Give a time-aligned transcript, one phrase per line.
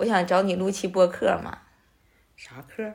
[0.00, 1.58] 我想找你录期播客嘛，
[2.34, 2.90] 啥课？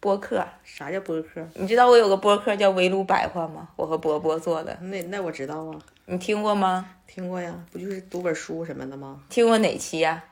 [0.00, 0.44] 播客。
[0.64, 1.48] 啥叫播客？
[1.54, 3.68] 你知道我有个播客叫围炉百话吗？
[3.76, 6.96] 我和波波做的，那那我知道啊，你听过吗？
[7.06, 9.22] 听过呀，不就是读本书什么的吗？
[9.28, 10.24] 听过哪期呀、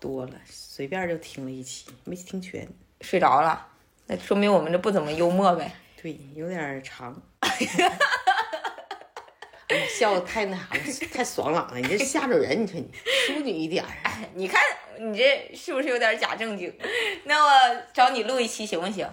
[0.00, 2.68] 多了，随便就听了一期，没听全。
[3.00, 3.64] 睡着了，
[4.06, 5.70] 那说明我们这不怎么幽默呗。
[6.02, 7.22] 对，有点儿长。
[7.46, 7.48] 哎
[7.78, 7.92] 呀，
[9.96, 10.80] 笑的太那啥了，
[11.12, 11.78] 太爽朗了！
[11.78, 13.90] 你这吓着人，你说你淑女一点儿。
[14.34, 14.60] 你看
[14.98, 16.72] 你这是不是有点假正经？
[17.24, 19.08] 那我找你录一期行不行？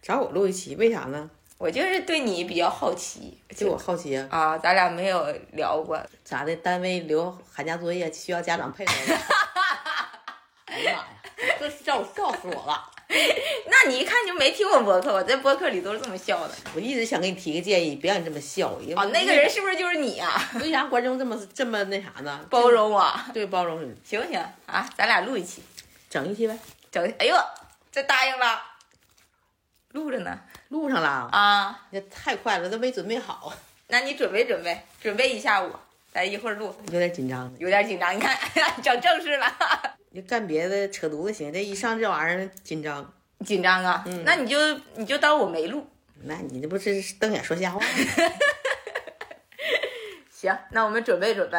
[0.00, 1.30] 找我录一期，为啥呢？
[1.58, 6.00] 我就是对你比较好奇，就我好奇啊，啊，咱俩没有聊过。
[6.22, 6.54] 咋的？
[6.56, 9.20] 单位留寒假作业需要家长配合吗？
[10.66, 12.88] 哎呀妈呀，这笑我笑死我了！
[13.70, 16.54] 那你一看就没听过播客，我在播客里都是这么笑的。
[16.74, 18.78] 我一直想给你提个建议，别让你这么笑。
[18.82, 20.40] 因为哦，那个人是不是就是你啊？
[20.60, 22.44] 为啥观众这么这么那啥呢？
[22.50, 24.88] 包容我，对包容你，行不行啊？
[24.96, 25.62] 咱俩录一期，
[26.10, 26.58] 整一期呗，
[26.90, 27.02] 整。
[27.18, 27.34] 哎呦，
[27.90, 28.62] 这答应了，
[29.92, 31.08] 录着呢录上了。
[31.32, 31.80] 啊。
[31.90, 33.52] 这太快了，都没准备好，
[33.86, 35.72] 那你准备准备，准备一下午，
[36.12, 36.74] 咱一会儿录。
[36.92, 37.52] 有点紧张。
[37.58, 38.36] 有点紧张，你看
[38.82, 39.46] 整正式了，
[40.10, 43.12] 你干别的扯犊子行，这一上这玩意儿紧张，
[43.44, 44.04] 紧张啊。
[44.24, 44.56] 那你就
[44.96, 45.86] 你就当我没录。
[46.24, 47.86] 那你这不是瞪眼说瞎话吗？
[50.32, 51.58] 行，那我们准备准备。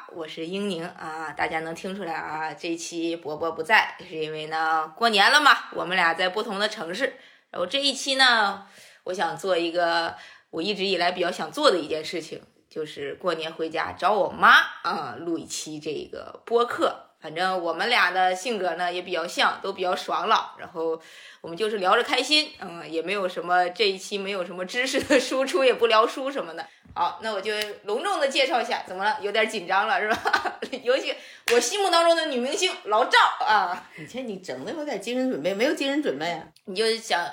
[0.13, 1.31] 我是英宁啊。
[1.31, 7.15] 大家能听出来啊，这一期伯伯不在，是因为呢过年了嘛，我们俩在不同的城市。
[7.49, 8.65] 然后这一期呢，
[9.05, 10.15] 我想做一个
[10.49, 14.51] 我一直以来比较想做的一件事情，就是过年回家找我妈
[14.83, 17.10] 啊，录一期这个播客。
[17.21, 20.99] 反正我们俩的性格呢也比较像，都比较爽朗，然后
[21.41, 26.65] 我们就是聊着开心，嗯，也没有什么这一期没有什么知识的输出，也不聊书什么的。
[26.93, 29.17] 好，那我就隆重的介绍一下，怎么了？
[29.21, 30.59] 有点紧张了是吧？
[30.83, 31.13] 尤其
[31.53, 36.43] 我心目当中的女明星老赵啊，你看你整的有点精神准备，没有精神准备啊？
[36.65, 37.25] 你就想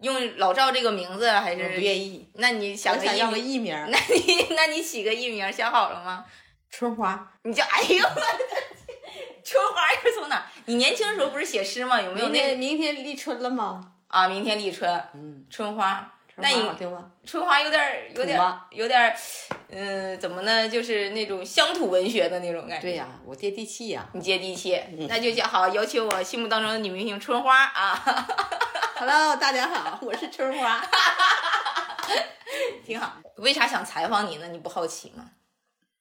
[0.00, 1.80] 用老赵这个名字还是？
[1.80, 3.38] 愿意，那你想想要个？
[3.38, 6.24] 艺名，那你 那你起个艺名想好了吗？
[6.70, 7.32] 春花。
[7.44, 8.77] 你就哎呦，我的天
[9.44, 10.42] 春花是从哪儿？
[10.66, 12.00] 你年轻时候不是写诗吗？
[12.00, 13.92] 有没有那明天立春了吗？
[14.08, 14.28] 啊？
[14.28, 16.12] 明天立春，嗯，春花。
[16.40, 16.70] 那你？
[17.26, 19.12] 春花有点儿有点儿有点儿，
[19.70, 20.68] 嗯、怎么呢？
[20.68, 22.82] 就是那种乡土文学的那种感觉。
[22.82, 28.26] 对呀、我接地气呀、你接地气，那就叫好，有请我心目当中的女明星春花啊，
[28.96, 30.80] Hello，大家好，我是春花。
[32.86, 33.16] 挺好。
[33.38, 34.46] 为啥想采访你呢？
[34.46, 35.30] 你不好奇吗？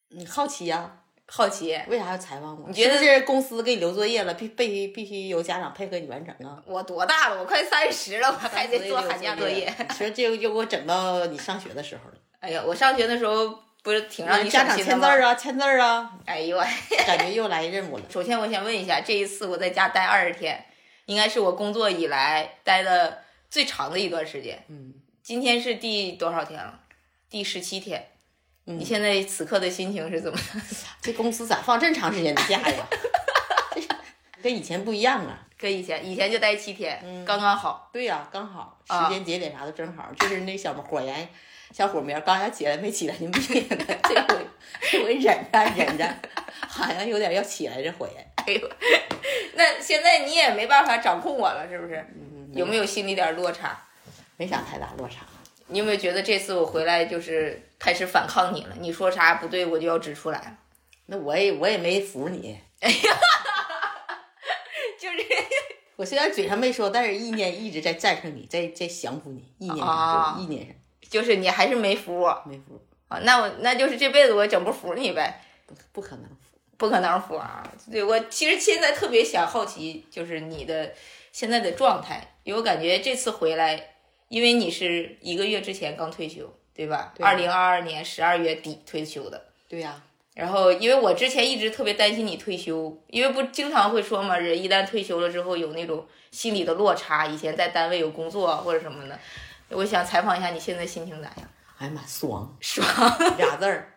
[0.10, 1.00] 你好奇呀、
[1.30, 2.70] 好奇，为啥要采访我？
[2.70, 6.58] 你觉得这是公司给你留作业了，必必须必须有家长配合你完成啊？
[6.66, 7.40] 我多大了？
[7.40, 9.72] 我快三十了，我还得做寒假作业。
[9.90, 14.78] 其实这个就给我整到你上学的时候了，哎呀，我上学的时候不是挺让你家长？
[14.78, 16.66] 签字啊，签字啊，哎呦喂！
[17.06, 18.06] 感觉又来任务了。
[18.10, 20.66] 首先我想问一下，这一次我在家待二十天，
[21.08, 24.64] 应该是我工作以来待的最长的一段时间。
[24.70, 26.80] 嗯，今天是第多少天了？
[27.30, 28.08] 第十七天。
[28.68, 30.38] 嗯你现在此刻的心情是怎么？
[31.02, 32.86] 这公司咋放这么长时间的假呀？
[33.74, 33.88] 这是
[34.44, 35.40] 跟以前不一样啊。
[35.58, 37.90] 跟以前以前就待七天，嗯刚刚好。
[37.92, 41.28] 对呀、刚好啊时间节点啥的正好，就是那小火焰、
[41.74, 44.46] 小火苗刚要起来没起来就灭了， 这回
[44.92, 46.08] 这回忍着忍着，
[46.68, 48.32] 好像有点要起来这火焰。
[48.36, 48.70] 哎呦，
[49.56, 51.96] 那现在你也没办法掌控我了，是不是？
[52.14, 53.76] 嗯，有没有心里点落差？
[54.38, 55.26] 没啥太大落差。
[55.68, 58.76] 你有没有觉得这次我回来就是开始反抗你了？
[58.80, 60.58] 你说啥不对，我就要指出来。
[61.08, 63.20] 那我也我也没服你，哎 呀
[65.00, 65.18] 就是
[65.96, 70.76] 我虽然嘴上没说，但是意念一直在战胜你，在在降服你，意念上、啊意念上
[71.10, 73.20] 就是你还是没服我没服，啊？
[73.24, 75.42] 那我那就是这辈子我整不服你呗。
[75.66, 76.36] 不不可能服。
[76.78, 77.64] 不可能服啊！
[77.92, 80.94] 对我其实现在特别想好奇，就是你的
[81.32, 83.96] 现在的状态，因为我感觉这次回来，
[84.30, 87.14] 因为你是一个月之前刚退休，对吧？
[87.16, 89.46] 对二零二二年十二月底退休的。
[89.68, 90.02] 对呀、
[90.34, 99.20] 然后，因为我之前一直特别担心你退休，因为不经常会说嘛，人一旦退休了之后有那种心理的落差，以前在单位有工作或者什么的，
[99.70, 101.50] 我想采访一下你现在心情咋样？
[101.80, 102.86] 哎呀妈，爽 爽！
[103.38, 103.94] 俩字儿，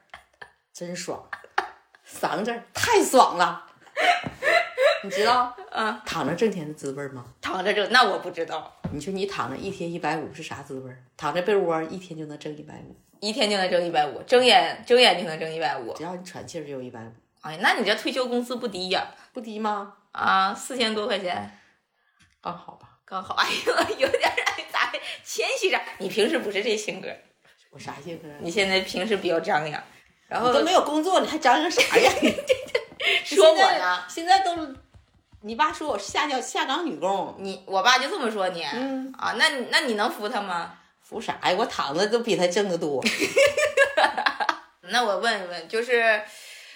[0.72, 1.28] 真爽，
[2.04, 3.66] 三个字儿太爽了。
[5.02, 7.24] 你知道嗯，躺着挣钱的滋味吗？
[7.40, 10.92] 躺着挣，那我不知道，你说你躺着一天一百五是啥滋味？
[11.16, 15.94] 躺在被窝一天就能挣一百五，一天就能挣一百五，睁眼睁眼就能挣一百五。
[15.94, 19.14] 只要你喘气儿就有一百五，哎，那你这退休工资不低呀？
[19.32, 19.94] 不低吗？
[20.12, 21.58] 啊，四千多块钱，
[22.40, 22.88] 刚好吧。
[23.04, 23.34] 刚好。
[23.34, 24.92] 哎呦，有点儿哎咋
[25.24, 25.80] 谦虚点？
[25.98, 27.08] 你平时不是这性格，
[27.70, 28.34] 我啥性格啊？
[28.40, 29.82] 你现在平时比较张扬，
[30.28, 32.12] 然后我都没有工作，你还张扬啥呀？
[33.24, 34.04] 说我呢。
[34.08, 34.54] 现在都，
[35.42, 40.76] 你爸说我下叫下岗女工，你我爸就这么说你，嗯啊，那你那你能服他吗？
[41.00, 41.54] 服啥呀？
[41.58, 43.02] 我躺着都比他挣得多。
[44.92, 46.22] 那我问一问，就是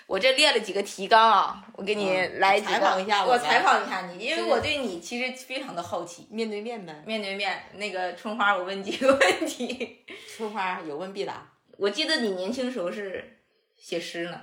[0.07, 6.27] 我这列了几个提纲啊，我给你嗯来几个，采访一下我我采访一下你，因为我对你其实非常的好奇。
[6.31, 7.03] 面对面呗。
[7.07, 10.05] 面对面，那个春花，我问几个问题。
[10.37, 11.47] 春花有问必答。
[11.77, 13.41] 我记得你年轻时候是
[13.77, 14.41] 写诗呢，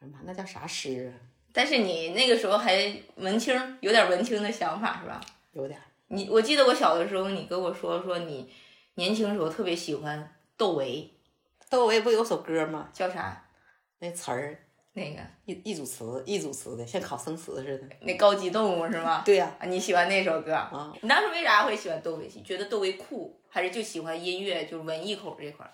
[0.00, 1.31] 哎呀妈，那叫啥诗啊？
[1.52, 5.20] 但是你那个时候还文青，有点文青的想法是吧？
[5.52, 5.78] 有点。
[6.08, 8.50] 你我记得我小的时候，你跟我说说你
[8.94, 11.10] 年轻时候特别喜欢窦唯，
[11.70, 12.88] 窦唯不有首歌吗？
[12.92, 13.44] 叫啥？
[13.98, 14.58] 那词儿
[14.94, 17.96] 那个一一组词一组词的，像考生词似的。
[18.00, 19.22] 那高级动物是吗？
[19.24, 20.52] 对呀、啊，你喜欢那首歌？
[20.52, 22.28] 啊，你当时为啥会喜欢窦唯？
[22.44, 25.72] 觉得窦唯酷，还是就喜欢音乐，就是文艺口这块儿？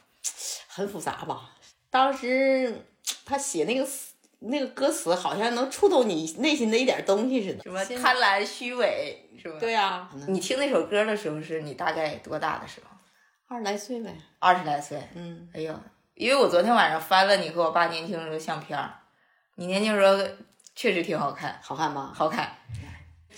[0.69, 1.57] 很复杂吧？
[1.91, 2.85] 当时
[3.25, 4.08] 他写那个词
[4.41, 7.63] 那个歌词，好像能触动你内心的一点东西似的。
[7.65, 9.59] 什么贪婪、虚伪，是吧？
[9.59, 12.97] 对呀、你听那首歌的时候，是你大概多大的时候？
[13.49, 14.15] 二十来岁呗。
[14.39, 15.01] 二十来岁。
[15.15, 15.75] 嗯，哎呦，
[16.15, 18.95] 因为我昨天晚上翻了你和我爸年轻时候相片儿，
[19.57, 20.17] 你年轻时候
[20.75, 22.13] 确实挺好看，好看吗？
[22.15, 22.53] 好看。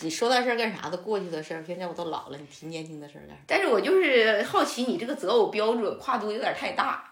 [0.02, 0.88] 你说那事儿干啥？
[0.88, 3.42] 都过去的事儿，现在我都老了，你提年轻的事儿干啥？
[3.46, 7.04] 但是我就是好奇，你这个择偶标准跨度有点太大。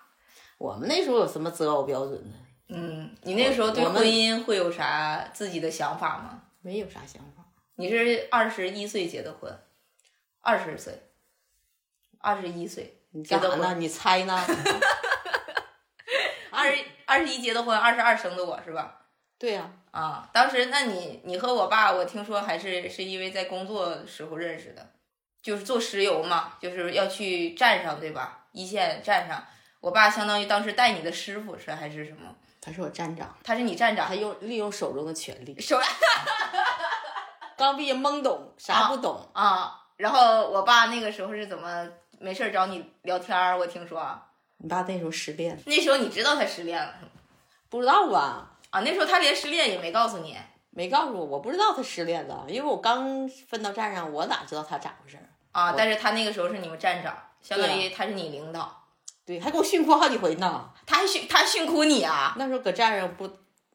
[0.58, 2.34] 我们那时候有什么择偶标准呢？
[2.68, 6.42] 嗯，你那个时候对婚姻会有啥自己的想法吗？
[6.60, 7.44] 没有啥想法。
[7.76, 9.56] 你是二十一岁结的婚，
[10.40, 11.02] 二十岁，
[12.18, 14.36] 二十一岁你结的婚呢？，你猜呢？
[16.50, 19.06] 二十二十一结的婚，二十二生的我是吧？
[19.38, 24.90] 对呀、啊，当时那你你和我爸，我听说还是是因为在工作时候认识的，
[25.40, 28.46] 就是做石油嘛，就是要去站上对吧？
[28.52, 29.46] 一线站上，
[29.80, 32.34] 我爸相当于当时带你的师傅是还是什么？
[32.60, 35.78] 他是我站长，他是你站长他，用利用手中的权力，手
[37.56, 39.28] 刚毕业懵懂，啥不懂。
[39.32, 39.74] 啊。
[39.96, 41.88] 然后我爸那个时候是怎么
[42.20, 43.58] 没事儿找你聊天儿？
[43.58, 44.00] 我听说
[44.58, 46.94] 你爸那时候失恋，那时候你知道他失恋了？
[47.68, 48.50] 不知道啊？
[48.70, 50.36] 啊，那时候他连失恋也没告诉你
[50.70, 55.26] 没告诉我，我不知道他失恋了，因为我刚分到站上，我哪知道他咋回事儿？
[55.50, 58.84] 啊，但是他那个时候是你们站长，相当于他是你领导，
[59.28, 60.70] 对，还给我训哭好几回呢。
[60.86, 62.34] 他还训他训哭你啊？
[62.38, 63.28] 那时候搁站上不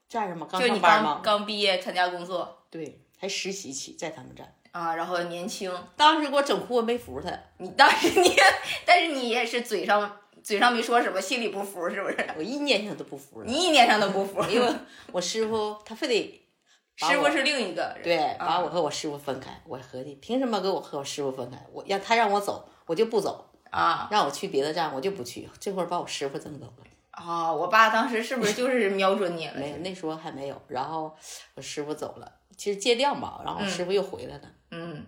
[0.09, 0.47] 站上吗？
[0.49, 1.21] 刚上班吗？
[1.23, 4.51] 刚刚毕业参加工作对，还实习期在他们站。
[4.71, 7.29] 啊，然后年轻，当时给我整哭，我没服他。
[7.59, 8.35] 你当时你，
[8.83, 12.17] 但是你也是嘴上嘴上没说什么，心里不服是不是？
[12.35, 14.67] 我一年上都不服了，你一年上都不服， 因为
[15.11, 16.49] 我师傅他非得
[16.95, 19.61] 师傅是另一个人，对啊把我和我师傅分开。
[19.67, 21.63] 我合计凭什么给我和我师傅分开？
[21.71, 25.49] 我让他让我走，我就不走；啊让我去别的站，我就不去。
[25.59, 26.83] 这会儿把我师傅挣走了。
[27.11, 27.53] 啊！
[27.53, 29.53] 我爸当时是不是就是瞄准你了？
[29.55, 30.59] 没有，那时候还没有。
[30.67, 31.15] 然后
[31.53, 34.43] 我师傅走了，其实借调嘛，然后我师傅又回来了。
[34.71, 35.05] 嗯，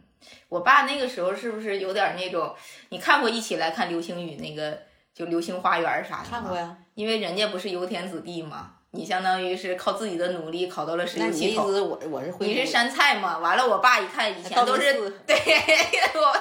[0.50, 2.56] 我爸那个时候是不是有点那种？
[2.90, 4.80] 你看过《一起来看流星雨》那个
[5.16, 6.78] 就《流星花园》啥的吗看过呀？
[6.94, 11.70] 因为人家不是油田子弟嘛，你相当于是靠自己的努力考到了石那你油气口。
[11.70, 13.38] 意思我我是回你是山菜嘛？
[13.38, 14.94] 完了，我爸一看以前都是
[15.28, 15.36] 对
[16.16, 16.36] 我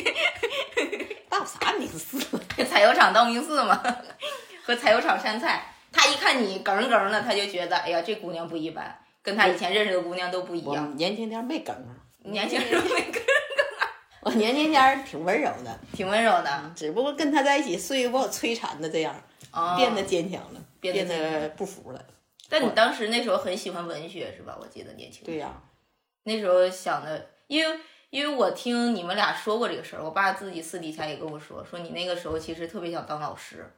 [1.28, 2.18] 大有啥名字？
[2.68, 3.80] 采油厂道明寺嘛，
[4.64, 5.74] 和采油厂山菜。
[5.92, 10.96] 他一看你梗儿梗的，他就觉得，哎呀，这姑娘不一般，跟他以前认识的姑娘都不一样。
[10.96, 11.90] 年轻点没梗啊，
[12.24, 13.20] 年轻时候那个
[14.20, 19.14] 我年轻点儿挺温柔的，挺温柔的，只不过跟他在一起，岁月把我摧残的这样，
[19.52, 22.04] 哦变得坚强了，变得不服了。
[22.48, 24.56] 但你当时那时候很喜欢文学是吧？
[24.58, 25.22] 我记得年轻。
[25.24, 25.52] 对呀、
[26.22, 27.78] 那时候想的，因为
[28.10, 33.70] 因为我听你们俩说过这个事儿，我爸自己私底下也跟我说，说你那个时候其实特别想当老师，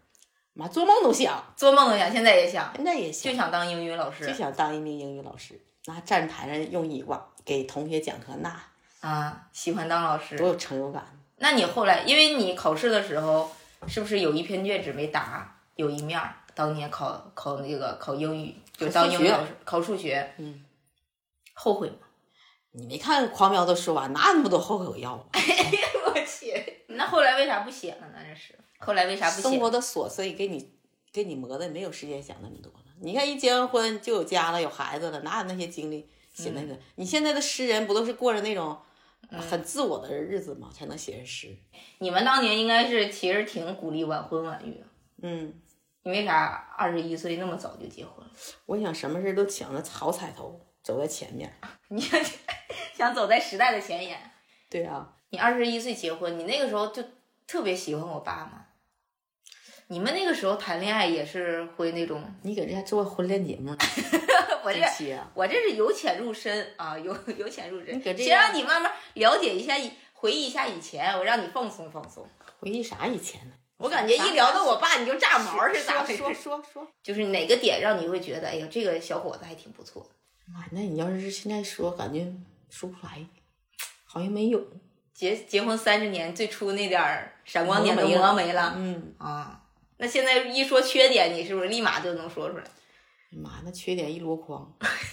[0.53, 5.61] 妈做梦都想，做梦都想，现在也想，现在也想就，想当英语老师就想当一名英语老师。
[5.87, 8.57] 那站台上用一往给同学讲课，那
[9.01, 10.37] 啊，喜欢当老师。
[10.37, 11.05] 多有成就感。
[11.39, 13.51] 那你后来，因为你考试的时候，
[13.89, 15.57] 是不是有一篇卷子没答？
[15.77, 20.63] 有一面儿，当年考考那个考英语，就考数学当英语老师，考数学，嗯，
[21.55, 21.97] 后悔吗？
[22.73, 25.25] 你没看狂飙都说完，哪有那么多后悔药啊？
[26.05, 28.19] 我去，那后来为啥不写了呢？
[28.29, 29.43] 这是后来为啥不写？
[29.43, 30.71] 生活的琐碎给你
[31.11, 32.81] 给你磨的，没有时间想那么多了。
[33.01, 36.79] 你看一结完婚就有家了，有孩子了，哪有那些精力写那个。
[36.97, 38.77] 你现在的诗人不都是过着那种
[39.31, 40.69] 很自我的日子吗？
[40.71, 41.57] 才能写成诗。
[42.01, 44.85] 你们当年应该是其实挺鼓励晚婚晚育的，
[45.23, 45.55] 嗯，
[46.03, 48.25] 你为啥二十一岁那么早就结婚？
[48.67, 51.53] 我想什么事都抢着好彩头，走在前面。
[51.89, 52.21] 你 想
[52.95, 54.19] 想走在时代的前沿。
[54.71, 57.03] 对啊，你二十一岁结婚，你那个时候就
[57.47, 58.67] 特别喜欢我爸吗？
[59.89, 63.79] 你们那个时候谈恋爱也是会那种，你搁这还做婚恋节目呢？
[64.63, 64.81] 我这
[65.35, 69.75] 我这是由浅入深啊，由由浅入深，先让你慢慢了解一下，
[70.15, 72.27] 回忆一下以前，我让你放松放松。
[72.61, 73.55] 回忆啥以前呢？
[73.81, 76.23] 我感觉一聊到我爸你就炸毛是咋回事？
[76.35, 76.87] 说说。
[77.03, 80.07] 就是哪个点让你会觉得，哎呀，这个小伙子还挺不错。
[80.47, 82.31] 妈，那你要是现在说，感觉
[82.69, 83.25] 说不出来，
[84.05, 84.63] 好像没有。
[85.15, 89.63] 结结婚三十年，最初那点儿闪光点都磨没了磨没了嗯，啊。
[89.97, 92.65] 那现在一说缺点，你是不是立马就能说出来？
[93.31, 94.77] 妈，那缺点一箩筐。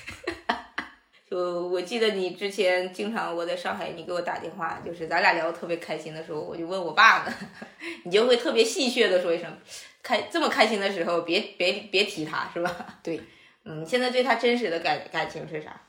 [1.29, 7.33] 就我记得你之前经常我在上海，你给我打电话，就是咱俩聊得特别开心的时候，我就问我爸呢，
[8.05, 9.53] 你就会特别戏谑的说一声，
[10.01, 12.73] 开这么开心的时候，别别别提他是吧？
[13.03, 13.19] 对，
[13.65, 15.81] 嗯，现在对他真实的感感情是啥？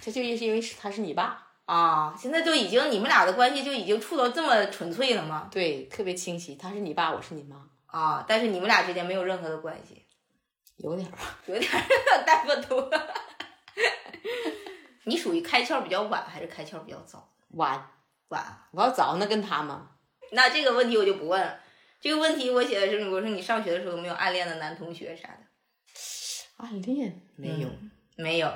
[0.00, 5.48] 这就是因为是他是你爸，啊，现在就已经你们俩的关系就已经处到这么纯粹了吗？
[5.50, 6.54] 对，特别清晰。
[6.54, 10.02] 他是你爸，我是你妈，啊，但是你们俩之间没有任何的关系，
[10.78, 11.38] 有点儿吧。
[11.46, 11.82] 有点儿
[12.24, 12.90] 带不多。
[15.06, 17.28] 你属于开窍比较晚还是开窍比较早？
[17.50, 17.90] 晚，
[18.28, 18.68] 晚啊。
[18.72, 19.90] 我要早那跟他吗？
[20.32, 21.58] 那这个问题我就不问了。
[22.00, 25.38] 这个问题我写的是，我说你上学的时候有没有暗恋的男同学啥的？
[26.56, 27.68] 暗恋没有，
[28.16, 28.52] 没有。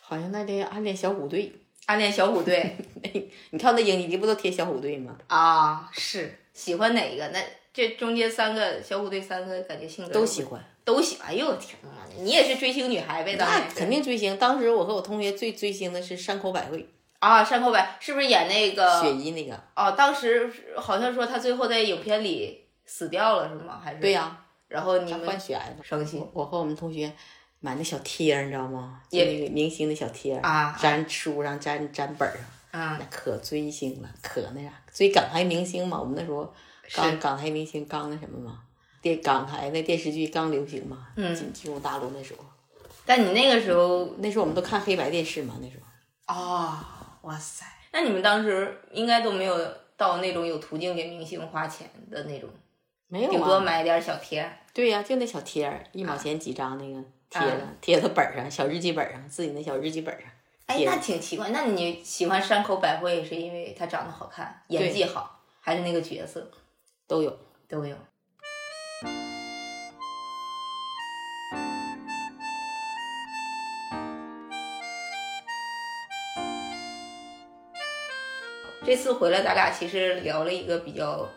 [0.00, 1.52] 好像那天暗恋小虎队。
[1.86, 2.76] 暗恋小虎队
[3.50, 5.18] 你看那影集不都贴小虎队吗？
[5.26, 7.28] 啊，是喜欢哪一个？
[7.28, 10.64] 那这中间三个小虎队三个感觉性格都喜欢。
[10.94, 11.28] 都喜欢。
[11.28, 13.36] 哎呦我天呐，你也是追星女孩呗？
[13.36, 14.36] 当那肯定追星。
[14.36, 19.00] 当时我和我同学最追星的是山口百惠，啊，山口百是不是演那个？
[19.00, 19.60] 雪姨那个。
[19.76, 23.80] 哦，当时好像说他最后在影片里死掉了，是吗？
[23.82, 24.36] 还是对呀、
[24.68, 25.76] 然后你他患血癌了。
[25.84, 27.12] 伤心我和我们同学
[27.60, 29.00] 买那小贴儿，你知道吗？
[29.10, 32.28] 就那个明星的小贴儿，啊粘书上粘粘本
[32.72, 35.98] 上，啊那可追星了，可那啥，追港台明星嘛。
[36.00, 36.52] 我们那时候
[36.94, 38.58] 刚是港台明星刚那什么嘛，
[39.00, 42.44] 电港台那电视剧刚流行嘛，嗯进进入大陆那时候，
[43.06, 46.78] 但你那个时候那时候我们都看黑白电视嘛，那时候哦、
[47.22, 49.58] 哇塞，那你们当时应该都没有
[49.96, 52.48] 到那种有途径给明星花钱的那种，
[53.08, 53.60] 没有顶多啊。
[53.60, 54.48] 买点小贴。
[54.72, 60.30] 对呀、就那小贴儿，一毛钱几张那个贴啊，贴到本上，小日记本上，自己那小日记本上。
[60.66, 61.48] 哎，那挺奇怪。
[61.50, 66.48] 那你喜欢山口百惠是因为她长得好看，演技好，还是那个角色
[67.08, 67.36] 都有。
[67.68, 67.96] 都有？
[78.82, 81.28] 这次回来，咱俩其实聊了一个比较，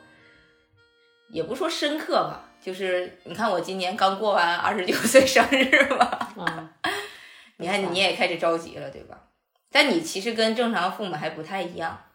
[1.30, 6.70] 也不说深刻吧，就是你看我今年刚过完二十九岁生日嘛，嗯，
[7.58, 9.28] 你看你也开始着急了，对吧？
[9.72, 12.06] 但你其实跟正常父母还不太一样，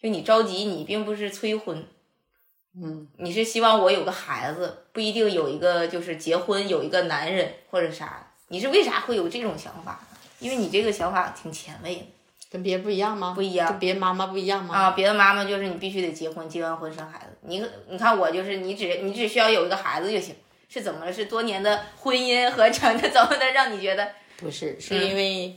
[0.00, 1.86] 就你着急，你并不是催婚，
[2.78, 8.26] 嗯，你是希望我有个孩子，不一定有一个就是结婚有一个男人或者啥。
[8.48, 10.18] 你是为啥会有这种想法呢？
[10.38, 12.02] 因为你这个想法挺前卫的
[12.50, 13.32] 跟别人不一样吗？
[13.34, 14.74] 不一样跟别的妈妈不一样吗？
[14.74, 14.90] 啊！
[14.92, 17.26] 别的妈妈就是你必须得结婚，结完婚生孩子。
[17.40, 20.34] 你你看我就是你只你只需要有一个孩子就行，
[20.68, 21.12] 是怎么了？
[21.12, 25.56] 是多年的婚姻和成的怎么的让你觉得 不是，是嗯因为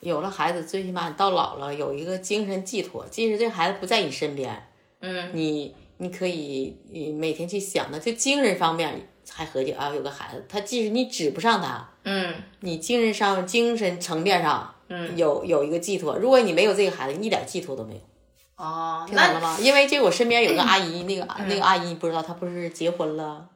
[0.00, 3.04] 有了孩子，最起码你到老了有一个精神寄托。
[3.10, 4.68] 即使这孩子不在你身边，
[5.00, 16.16] 嗯你你可以呃每天去想的，就精神方面还合计啊，有个孩子，他即使你指不上他，嗯你精神上精神层面上嗯有有一个寄托。
[16.16, 18.00] 如果你没有这个孩子，一点寄托都没有。
[18.56, 19.58] 哦，听懂了吗？
[19.60, 23.46] 因为这我身边有个阿姨，那个那个阿姨你不知道，她不是结婚了，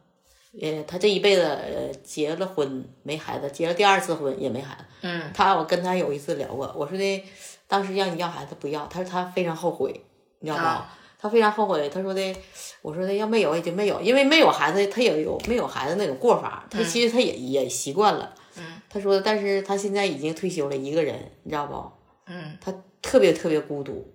[0.61, 4.83] 呃，她这一辈子呃结了婚没孩子，结了第二次婚也没孩子。
[5.01, 7.23] 嗯她我跟她有一次聊过，我说的
[7.67, 10.01] 当时让你要孩子不要，她说她非常后悔，
[10.39, 11.29] 你知道啊吧？
[11.29, 12.35] 她非常后悔，他说的，
[12.83, 18.31] 我说的要没有也就没有，因为没有孩子，他也有没有孩子那种过法，他其实他也也习惯了。
[18.57, 21.83] 嗯，他说，但是他现在已经退休了，一个人，你知道不？
[22.27, 24.11] 嗯他特别特别孤独。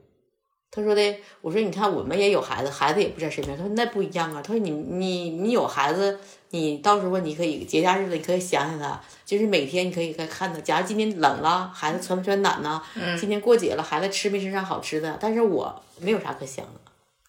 [0.71, 3.57] 他说的，我说你看我们也有孩子，孩子也不在身边。
[3.59, 4.41] 他说那不一样啊。
[4.41, 6.17] 他说你你你有孩子，
[6.51, 10.61] 你到时候你可以节假日了，你可以想想他，就是每天你可以该看他。
[10.61, 12.81] 假如今天冷了，孩子穿不穿暖呢？
[13.19, 15.19] 今天过节了，孩子吃没吃上好吃的？
[15.21, 16.80] 但是我没有啥可想的，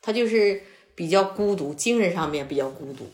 [0.02, 0.62] 他就是
[0.96, 3.06] 比较孤独，精神上面比较孤独。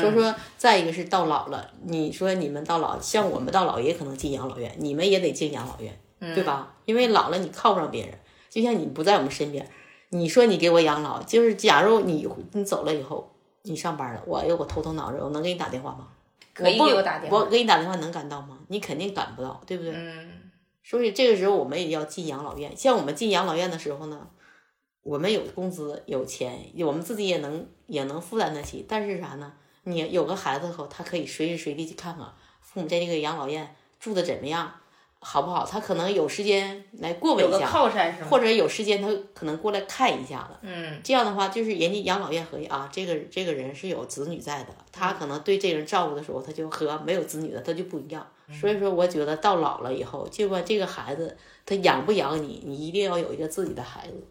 [0.00, 5.98] 所以说，再一个是到老了，你说你们到老，像我们到老也可能进养老院，你们也得进养老院。
[6.34, 6.74] 对吧？
[6.84, 8.14] 因为老了你靠不上别人，
[8.50, 9.66] 就像你不在我们身边，
[10.10, 13.32] 你说你给我养老，就是假如你你走了以后，
[13.62, 16.08] 你上班了，我有我头疼脑热，我能给你打电话吗？
[16.52, 18.58] 可以不给我打电话我给你打电话能赶到吗？
[18.68, 19.94] 你肯定赶不到，对不对？
[19.94, 20.30] 嗯
[20.84, 22.76] 所以这个时候我们也要进养老院。
[22.76, 24.28] 像我们进养老院的时候呢，
[25.02, 28.84] 我们有工资有钱，我们自己也能也能负担得起。
[28.88, 29.52] 但是啥呢？
[29.84, 32.26] 你有个孩子后，他可以随时随地去看看
[32.60, 34.70] 父母在这个养老院住的怎么样，
[35.18, 35.64] 好不好？
[35.64, 38.14] 他可能有时间来过问一下，靠山？
[38.28, 40.58] 或者有时间他可能过来看一下子。
[40.62, 48.26] 嗯这样的话，就是人家养老院合计啊，这个这个人是有子女在的，他可能对这个人照顾的时候，他就和没有子女的他就不一样。
[48.52, 54.26] 所以说，我觉得到老了以后，就管这个孩子他养不养你，你一定要有一个自己的孩子，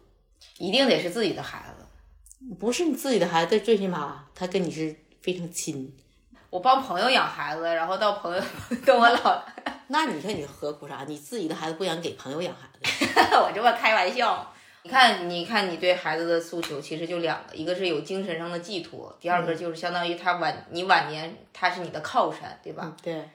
[0.60, 2.54] 一定得是自己的孩子。
[2.58, 5.90] 不是你自己的孩子，最起码他跟你是非常亲。
[6.50, 8.42] 我帮朋友养孩子，然后到朋友
[8.84, 9.42] 跟我老，
[9.88, 11.04] 那你看你何苦啥？
[11.08, 14.52] 你自己的孩子不想给朋友养孩子， 我这么开玩笑。
[14.82, 22.96] 你看，你看，你对孩子的诉求其实就两个，一个是有精神上的寄托，第二个就是相当于他晚你晚年他是你的靠山，对吧？
[23.02, 23.28] 对，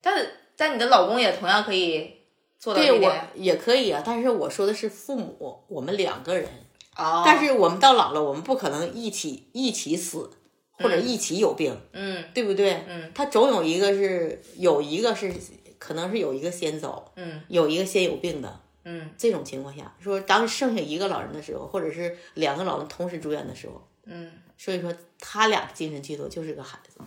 [0.00, 2.22] 但但你的老公也同样可以
[2.58, 3.28] 做到这对我点。
[3.34, 4.02] 也可以啊。
[4.04, 6.48] 但是我说的是父母，我们两个人。
[6.96, 10.30] 哦，但是我们到老了，我们不可能一起一起死，
[10.72, 12.84] 或者一起有病，嗯对不对？
[12.88, 15.32] 嗯，他总有一个是有一个是
[15.78, 18.60] 可能是有一个先走，嗯有一个先有病的。
[18.88, 24.30] 嗯这种情况下，说当剩下一个老人的时候，或者是两个老人同时住院的时候，嗯。
[24.58, 26.98] 所以说他俩的精神寄托就是个孩子。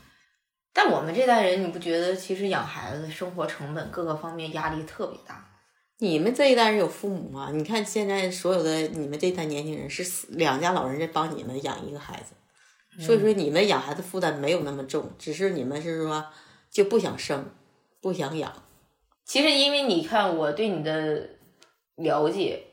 [0.72, 5.44] 但我们这代人，你不觉得其实养孩子生活成本各个方面压力特别大？
[6.00, 7.50] 你们这一代人有父母吗？
[7.54, 16.26] 你看现在所有的你们这一代年轻人是死两家老人在帮你们养一个孩子，所以说你们养孩子负担没有那么重，只是你们是说
[16.72, 17.52] 就不想生，
[18.02, 18.52] 不想养。
[19.26, 21.30] 其实因为你看我对你的
[21.96, 22.64] 了解，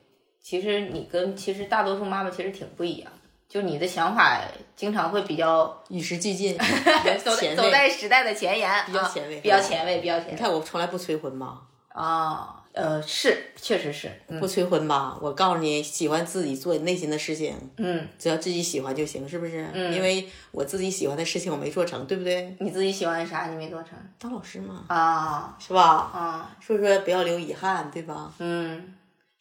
[0.40, 4.40] 其实你跟其实大多数妈妈其实挺不一样的，就你的想法
[4.76, 6.56] 经常会比较与时俱进，
[7.24, 7.70] 走在走。
[7.72, 10.32] 在时代的前沿，比较啊前卫比较前卫，比较前卫。
[10.32, 15.18] 你看我从来不催婚吧，啊，呃，是，确实是，嗯不催婚吧。
[15.22, 19.66] 我告诉你，喜欢自己做内心的事情，嗯，只要自己喜欢就行，是不是？
[19.72, 22.54] 嗯因为我自己喜欢的事情我没做成，对不对？
[22.60, 25.82] 你自己喜欢啥你没做成当老师嘛，啊是吧？
[25.82, 28.30] 啊，所以说不要留遗憾，对吧？
[28.40, 28.94] 嗯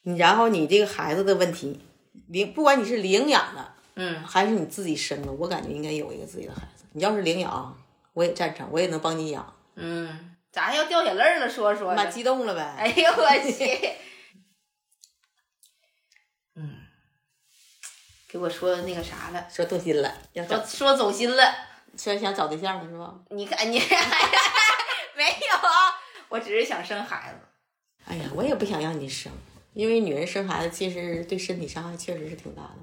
[0.03, 1.77] 你然后你这个孩子的问题，
[2.27, 6.85] 领不管你是领养的嗯，还是你自己生的，我感觉应该有一个自己的孩子。
[6.93, 7.77] 你要是领养，
[8.13, 9.53] 我也赞成，我也能帮你养。
[9.75, 11.49] 嗯，咋要掉眼泪了？
[11.49, 12.61] 说说妈，激动了呗？
[12.79, 13.89] 哎呦我去，
[16.55, 16.77] 嗯，
[18.29, 21.43] 给我说那个啥了，说动心了，要找说说走心了。
[21.97, 23.13] 说想找对象了是吧？
[23.31, 23.77] 你看你
[25.17, 27.39] 没有啊，我只是想生孩子。
[28.05, 29.29] 哎呀，我也不想让你生，
[29.73, 32.77] 因为女人生孩子其实对身体伤害确实是挺大的。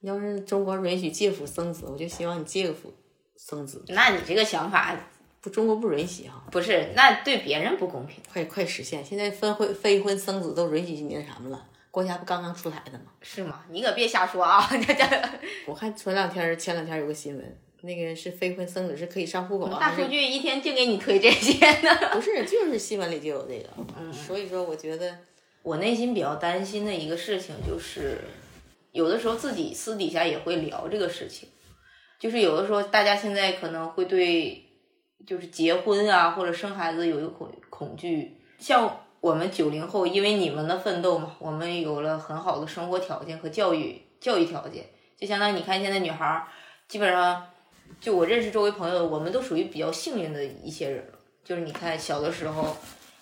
[0.00, 2.94] 要是中国允许借腹生子，我就希望你借个腹
[3.38, 3.82] 生子。
[3.88, 4.94] 那你这个想法
[5.40, 8.22] 不，中国不允许哈，不是，那对别人不公平。
[8.32, 9.04] 快快实现！
[9.04, 13.06] 现在分婚非婚生子都允许那什么了，国家不刚刚出台的吗？
[13.22, 13.64] 是吗？
[13.70, 14.68] 你可别瞎说啊！
[14.70, 15.04] 这这
[15.66, 21.94] 我看前两天前两天有个新闻，那个是非婚生子是可以上户口啊，大数据一天净给你推这些呢。
[22.12, 23.68] 不是，就是新闻里就有这个。
[23.96, 25.16] 嗯，所以说我觉得
[25.62, 28.18] 我内心比较担心的一个事情就是，
[28.90, 31.48] 有的时候自己私底下也会聊这个事情，
[32.18, 34.64] 就是有的时候大家现在可能会对
[35.26, 44.84] 就是结婚啊或者生孩子有一个恐恐惧，像我们九零后，因为你们的奋斗嘛，我们有了很好的生活条件和教育教育条件，
[45.16, 46.46] 就相当于你看现在女孩儿
[46.86, 47.46] 基本上，
[48.00, 51.04] 就我认识周围朋友，我们都属于比较幸运的一些人，
[51.44, 52.76] 就是你看小的时候。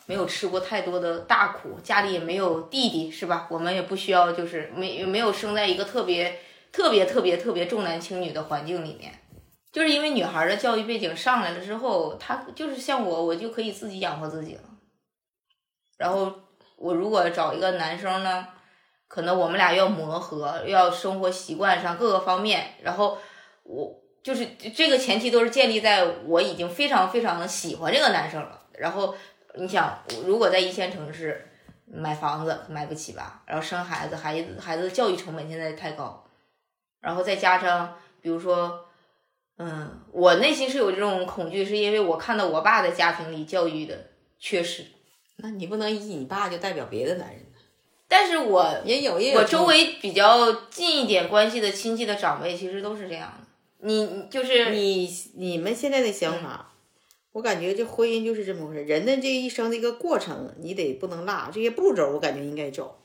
[0.08, 3.48] 没有吃过太多的大苦，家里也没有弟弟，是吧？
[3.50, 6.38] 我们也不需要，就是没没有生在一个特别
[6.70, 9.12] 特别特别特别重男轻女的环境里面。
[9.76, 14.62] 就是因为女孩的教育背景上来了之后，她就是像我，我就可以自己养活自己了。
[15.98, 16.32] 然后
[16.78, 18.48] 我如果找一个男生呢，
[19.06, 23.18] 可能我们俩要磨合，要生活习惯上各个方面，然后
[23.64, 29.14] 我就是这个前提都是建立在我已经非常非常的喜欢这个男生了，然后。
[29.58, 31.50] 你想，如果在一线城市
[31.86, 36.28] 买房子买不起吧，然后生孩子，孩子孩子的教育成本现在太高，
[37.00, 38.85] 然后再加上比如说，
[39.58, 44.84] 嗯，我内心是有这种恐惧，是因为我看到我爸的家庭里教育的缺失，
[45.36, 47.40] 那你不能以你爸就代表别的男人，
[48.06, 53.46] 但是我也有也有我周围比较近一点关系的亲戚的长辈，其实都是这样的。
[53.78, 56.74] 你你就是你你们现在的想法，
[57.32, 62.98] 我感觉这婚姻就是这么回事，人的这一生的一个过程，你得不能落这些步骤，我感觉应该走。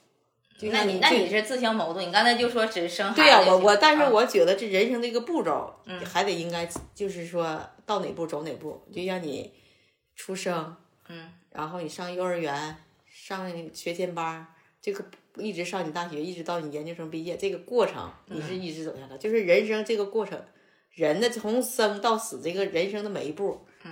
[0.61, 2.07] 就那你那你是自相矛盾。
[2.07, 8.79] 你刚才就说只生孩子我我，但是啊我觉得这人生的一个步骤，嗯还得应该就是说到哪步走哪步。
[8.93, 9.51] 就像你
[10.15, 10.75] 出生，
[11.09, 12.77] 嗯，然后你上幼儿园，
[13.11, 14.45] 上学前班儿，
[14.79, 15.03] 这个
[15.37, 20.39] 一直上你大学，一直到你研究生毕业，这个过程你是嗯一直走下来，就是人生这个过程，
[20.91, 23.91] 人的从生到死这个人生的每一步，嗯，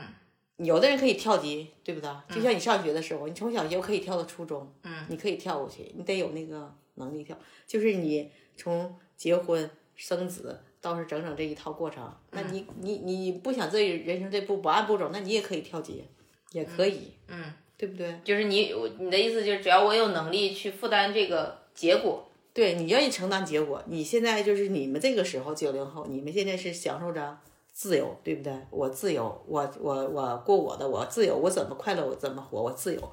[0.60, 2.10] 有的人可以跳级，对不对？
[2.36, 7.38] 就像你上学的时候，你从小学可以跳到初中，嗯，你可以跳过去，你得有那个能力跳。
[7.66, 16.04] 就是你从结婚生子到是整整这一套过程，那你你你不想这人生这步不按步走，那你也可以跳级，
[16.52, 18.20] 也可以，嗯，对不对？
[18.24, 27.38] 就是你我你的意思就是只要我有能力去负担这个结果，对你愿意承担结果，你现在就是你们这个时候九零后，你们现在是享受着
[27.80, 28.54] 自由，对不对？
[28.70, 33.12] 我自由，我我我过我的，我自由，我怎么快乐我怎么活，我自由。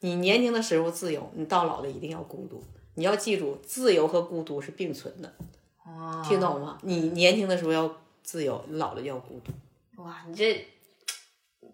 [0.00, 2.62] 你年轻的时候自由，你到老了一定要孤独。
[2.96, 5.34] 你要记住，自由和孤独是并存的，
[5.86, 6.76] 哦听懂吗？
[6.82, 7.90] 你年轻的时候要
[8.22, 10.02] 自由，你老了要孤独。
[10.02, 10.62] 哇，你这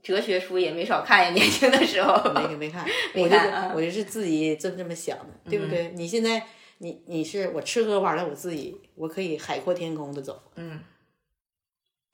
[0.01, 2.33] 哲学书也没少看呀，年轻的时候。
[2.33, 3.37] 没 没看，没我就
[3.75, 5.91] 我就是自己这么这么想的，对不对？
[5.97, 6.47] 你现在
[6.79, 10.41] 你你是我吃喝玩乐，我自己我可以海阔天空的走。
[10.55, 10.79] 嗯，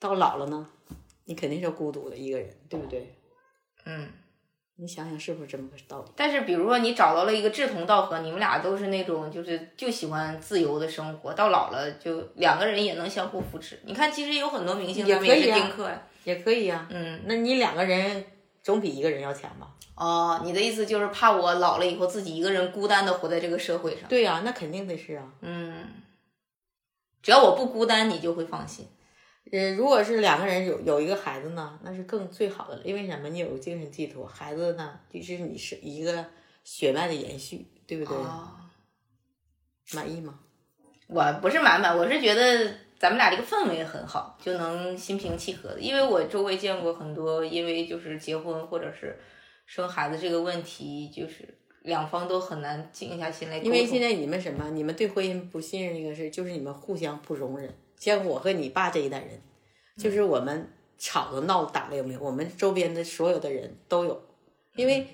[0.05, 0.69] 到老了呢，
[1.25, 3.15] 你肯定是孤独的一个人，对不对？
[3.87, 4.07] 嗯，
[4.77, 6.13] 你想想是不是这么个道理？
[6.15, 13.81] 但是比如说你找到了一个志同道合，你们俩都是那种就是就喜欢自由的生活，到老了就两个人也能相互扶持。
[13.87, 16.03] 你看，其实有很多明星也可以啊丁克呀。
[16.25, 18.25] 也可以呀、嗯，那你两个人
[18.63, 19.75] 总比一个人要强吧？
[19.95, 24.09] 哦，你的意思就是怕我老了以后自己一个人孤单的活在这个社会上。
[24.09, 25.33] 对呀、那肯定得是啊。
[25.41, 25.87] 嗯，
[27.23, 28.87] 只要我不孤单，你就会放心。
[29.55, 33.29] 呃，如果是两个人有有一个孩子呢，那是更最好的了，因为什么？
[33.29, 36.27] 你有个精神寄托，孩子呢，就是你是一个
[36.65, 38.17] 血脉的延续，对不对？
[38.17, 38.49] 哦，
[39.93, 40.41] 满意吗？
[41.07, 45.79] 我不是满满，我是觉得咱们俩这个氛围很好，就能心平气和的。
[45.79, 49.17] 因为我周围见过很多，因为就是结婚或者是
[49.67, 53.59] 生孩子这个问题，就是两方都很难静下心来。
[53.59, 54.69] 因为现在你们什么？
[54.71, 57.73] 你们对婚姻不信任这个事，就是你们互相不容忍。
[58.05, 59.41] 像我和你爸这一代人，
[59.97, 62.21] 就是我们吵的、闹的、打的有没有？
[62.21, 64.23] 我们周边的所有的人都有，
[64.77, 65.07] 因为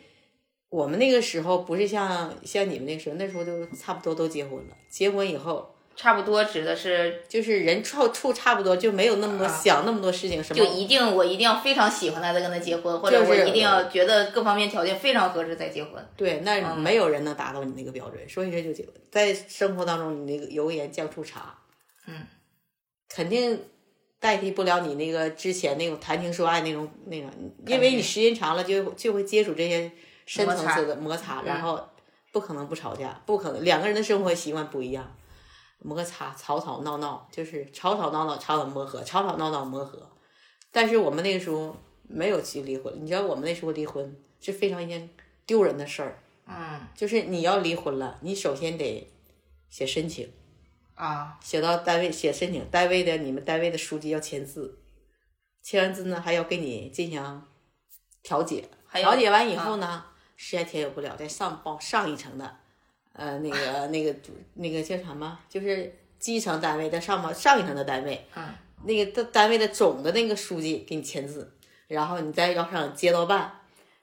[0.68, 4.76] 我们那个时候不是像像你们那个时候，那时候就差不多都结婚了。
[4.88, 16.04] 结婚以后，差不多指的是，就是人处处差不多，就没有那么多、想那么多事情，什么就一定我一定要非常喜欢他再跟他结婚，或者是我一定要觉得各方面条件非常合适再结婚。
[16.16, 18.92] 对，那没有人能达到你那个标准，所以说就结婚。
[19.12, 21.56] 在生活当中，你那个油盐酱醋茶，
[22.06, 22.14] 嗯，
[23.12, 23.60] 肯定
[24.18, 27.28] 代替不了你那个之前那种谈情说爱那种那个，
[27.66, 29.90] 因为你时间长了就就会接触这些
[30.24, 31.78] 深层次的摩擦，然后
[32.30, 35.16] 不可能不吵架，不可能两个人的生活习惯不一样，
[35.80, 40.08] 摩擦吵吵闹闹就是吵吵闹闹，吵吵磨合，吵吵闹闹磨合。
[40.70, 45.10] 但是我们那个时候没有去离婚，你知道我们那时候离婚是非常一件
[45.44, 46.22] 丢人的事儿。
[46.46, 49.08] 嗯就是你要离婚了，你首先得
[49.68, 50.28] 写申请，
[51.00, 54.78] 啊，写到单位写申请，单位的你们单位的书记要签字，
[55.62, 57.42] 签完字呢还要给你进行
[58.22, 60.04] 调解，调解完以后呢，
[60.36, 62.56] 实在调解不了，再上报上一层的，
[63.14, 64.14] 呃，那个 那个
[64.54, 71.56] 那个叫什么，就是基层单位的上报上一层的单位，嗯，那个单单位的总的那个书记给你签字，
[71.88, 73.56] 然后你再要上街道办。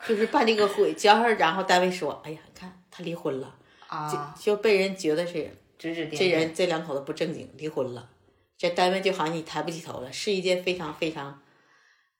[0.08, 3.56] 就是办这个会，交上，然后单位说：“哎呀，你看他离婚了，
[3.88, 6.38] 啊，就被人觉得是指指点点这。
[6.38, 8.10] 人这两口子不正经，离婚了，
[8.58, 11.42] 这单位就好像你抬不起头了，是一件非常非常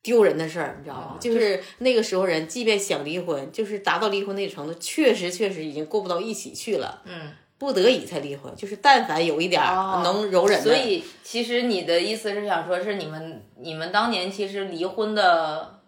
[0.02, 1.16] 丢人的事儿，你知道吗？
[1.16, 8.54] 哦就是那个时候人，即便想离婚，就是达到离婚那个程度，确实确实已经过不到一起去了，嗯，不得已才离婚。
[8.54, 9.60] 就是但凡有一点
[10.04, 15.80] 能容忍的，所以其实你的意思是想说，是你们你们当年其实离婚的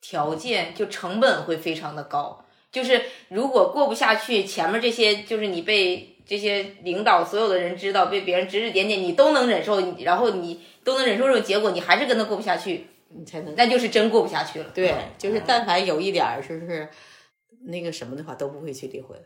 [0.00, 14.66] 条件就成本会非常的高，就是如果过不下去，前面这些就是你被这些领导所有的人知道，被别人指指点点，你都能忍受，然后你都能忍受这种结果，你还是跟他过不下去，你才能那就是真过不下去了。
[14.74, 16.88] 对嗯，就是但凡有一点儿就是
[17.66, 19.16] 那个什么的话，都不会去离婚。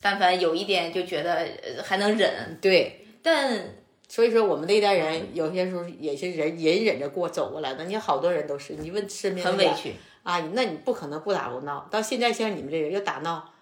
[0.00, 3.74] 但凡有一点就觉得呃还能忍，对，但
[4.06, 7.84] 所以说我们那一代人有些时候也是忍隐忍着过走过来的。
[7.84, 11.88] 你好多人都是，你问身边很委屈，啊，那你不可能不打不闹。
[11.90, 13.52] 到现在像你们这人又打闹，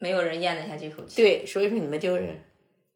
[0.00, 1.22] 没有人咽得下这口气。
[1.22, 2.36] 对，所以说你们就是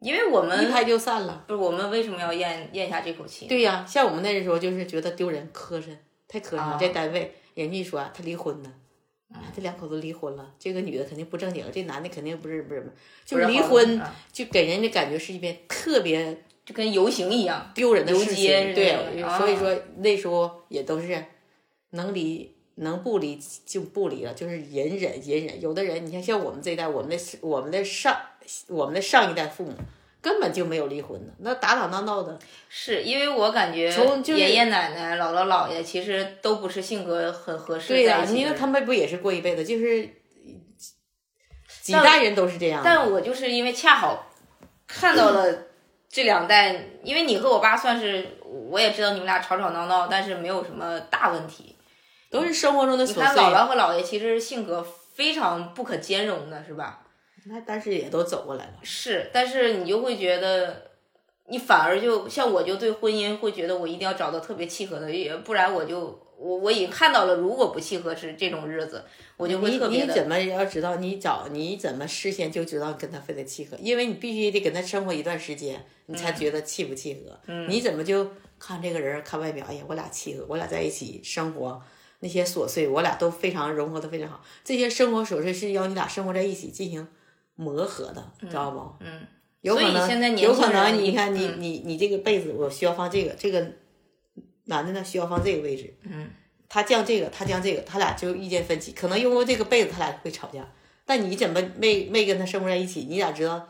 [0.00, 1.44] 因为我们一拍就散了。
[1.46, 3.46] 不是我们为什么要咽咽下这口气？
[3.46, 6.62] 对呀、像我们那时候就是觉得丢人磕碜，太磕碜了。
[6.62, 8.72] 啊在单位，人家一说他离婚了。
[9.32, 12.92] 啊这两口子离婚了，这个女的肯定不正经，这男的肯定不是不是，
[13.24, 17.70] 就离婚啊就给人的感觉是一件特别就跟游行一样。
[17.74, 18.36] 丢人的游事情。
[18.36, 21.24] 街对所以说那时候也都是
[21.90, 25.60] 能离能不离就不离了，就是隐忍隐忍。
[25.60, 28.16] 有的人，你看像我们这一代，我们的我们的上
[28.68, 29.72] 我们的上一代父母
[30.20, 32.38] 根本就没有离婚的，那打打闹闹的。
[32.68, 40.04] 是因为我感觉从就是爷爷奶奶、姥姥姥爷其实都不是性格很合适对呀、因为他们不也是过一辈子，就是
[41.80, 42.90] 几但代人都是这样的。
[42.90, 44.26] 但我就是因为恰好
[44.88, 45.66] 看到了
[46.08, 48.26] 这两代，因为你和我爸算是，
[48.70, 51.73] 我也知道你们俩吵吵闹闹，但是没有什么大问题。
[52.35, 53.37] 都是生活中的琐你看。
[53.37, 57.01] 姥姥和姥爷其实性格非常不可兼容的，是吧？
[57.47, 58.73] 那但是也都走过来了。
[58.83, 60.90] 是，但是你就会觉得，
[61.49, 69.05] 你反而就像我就对婚姻会觉得我一定要找到特别契合的，也不然我就我我已经看到了，如果不契合是这种日子，
[69.37, 70.97] 我就会你特别的你怎么要知道？
[70.97, 73.77] 你找你怎么事先就知道跟他非得契合？
[73.79, 77.38] 因为你必须得跟他生活一段时间，你才觉得契不契合。
[77.47, 78.27] 嗯你怎么就
[78.59, 79.66] 看这个人看外表？
[79.68, 81.81] 哎呀，我俩契合，我俩在一起生活
[82.24, 84.42] 那些琐碎，我俩都非常融合的非常好。
[84.64, 87.06] 这些生活琐碎是要你俩生活在一起进行
[87.54, 89.04] 磨合的，知道不？
[89.04, 89.26] 嗯，
[89.60, 93.72] 有可能有可能，你看你嗯你你这个被子，我需要放这个，这个
[94.64, 96.30] 男的呢需要放这个位置，嗯，
[96.66, 100.66] 他降这个，他降这个，他俩就意见分歧，可能因为这个被子他俩会吵架，
[101.04, 103.00] 但你怎么没没跟他生活在一起？
[103.02, 103.68] 你咋知道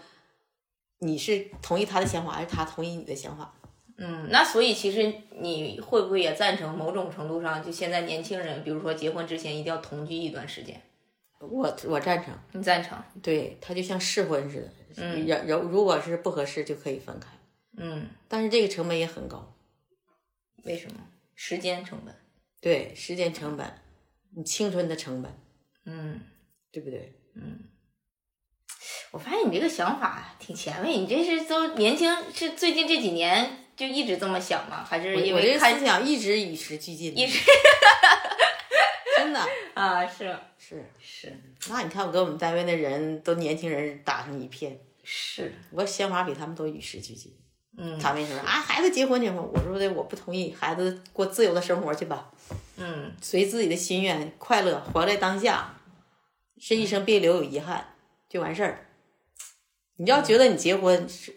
[1.00, 3.52] 你是同意他的想法，还是他同意你的想法？
[3.96, 10.82] 嗯，那所以其实你会不会也赞成某种程度上，就现在年轻人，比如说结婚之前一定要同居一段时间，
[11.38, 12.98] 我我赞成，你赞成？
[13.22, 17.28] 对他就像试婚似的，嗯然然如果是不合适就可以分开，
[17.76, 19.54] 嗯，但是这个成本也很高。
[20.64, 20.98] 为什么？
[21.34, 22.14] 时间成本。
[22.60, 23.80] 对，时间成本，
[24.36, 25.32] 你青春的成本，
[25.84, 26.20] 嗯，
[26.72, 27.20] 对不对？
[27.36, 27.60] 嗯
[29.12, 34.84] 我发现你这个想法挺前卫，你这是都年轻，是最近这几年就一直这么想吗？
[34.88, 37.38] 还是因为看思想一直与时俱进，一直
[39.16, 39.40] 真的
[39.74, 40.06] 啊？
[40.06, 40.84] 是是。
[40.98, 47.34] 是那你看，我跟我们单位的人都年轻人打成一片，是，我想法比他们都与时俱进。
[47.76, 52.30] 嗯他们说啊，孩子结婚结婚，我说的我不同意，孩子过自由的生活去吧，
[52.76, 55.74] 嗯随自己的心愿，快乐，活在当下，
[56.60, 57.96] 这一生别留有遗憾，
[58.28, 58.86] 就完事儿。
[59.96, 61.34] 你要觉得你结婚是，嗯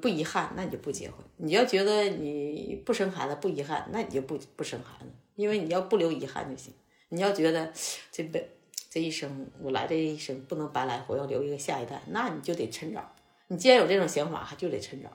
[0.00, 6.72] 不遗憾，那你就不结婚；你要觉得你不生孩子不遗憾，那你就不不生孩子，因为你要不留遗憾就行。
[7.08, 7.72] 你要觉得
[8.10, 8.48] 这辈
[8.88, 13.14] 这一生我来这一生不能白来，我要留一个下一代，那你就得趁早。
[13.48, 15.10] 你既然有这种想法，就得趁早。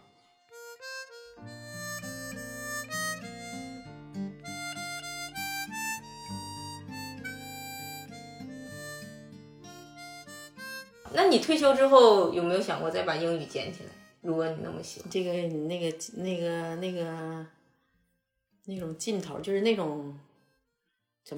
[11.13, 13.89] 那你退休之后有没有想过再把英语捡起来？
[14.27, 17.45] 如果你那么喜欢，这个你那个那个那个
[18.65, 20.19] 那种劲头，就是那种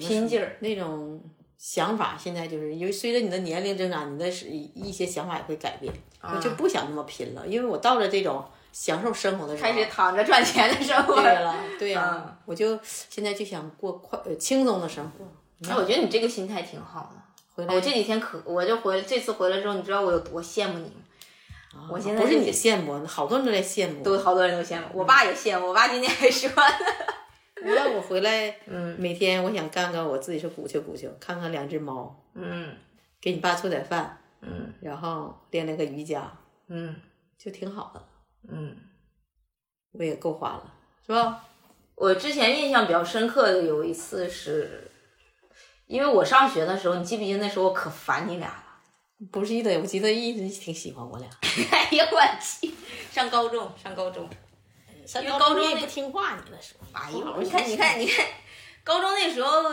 [0.00, 1.22] 拼劲儿那种
[1.56, 15.24] 想法，现在就是因为随着你的年龄增长，你的是一些想法也会改变，啊我就不想那么拼了，因为我到了这种享受生活的时候，开始躺着赚钱的生活对了，对呀、嗯我就现在就想过快呃轻松的生活。
[15.70, 17.22] 哎我觉得你这个心态挺好的。
[17.54, 21.02] 回来我这几天可，我就回这次回来之后，你知道我有多羡慕你吗？
[21.90, 24.02] 我现在不是你羡慕，好多人都在羡慕。
[24.02, 26.86] 都好多人都羡慕，我爸也羡慕，我爸今天还说呢。
[27.62, 32.74] 那我回来， 嗯每天我想干干我自己是鼓秋鼓秋，看看两只猫，嗯
[33.20, 36.32] 给你爸做点饭，嗯然后练练个瑜伽，
[36.68, 36.96] 嗯
[37.38, 38.02] 就挺好的。
[38.48, 38.76] 嗯。
[39.92, 40.72] 我也够花了，
[41.04, 41.44] 是吧？
[41.96, 44.88] 我之前印象比较深刻的有一次是，
[45.86, 48.64] 因为我上学的时候，你记不记得那时候我可烦你俩了？
[49.30, 51.28] 不是的，我记得一直挺喜欢我俩。
[51.70, 52.72] 哎呀，我去！
[53.12, 54.28] 上高中，上高中，
[55.06, 56.86] 上高中也不听话，你那时候。
[56.92, 58.24] 哎呦，不好好你看，你看，你看，
[58.82, 59.70] 高中那时候，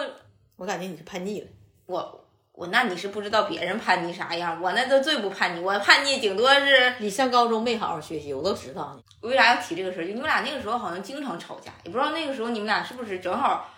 [0.57, 1.47] 我感觉你是叛逆了。
[1.85, 9.29] 我我那你是不知道别人叛逆啥样，我那都最不叛逆，我叛逆顶多是你上高中没好好学习，我都知道你。
[9.29, 10.03] 为啥要提这个事儿？
[10.05, 13.73] 就你们俩那个时候好像经常吵架，也不知道那个时候你们俩是不是正好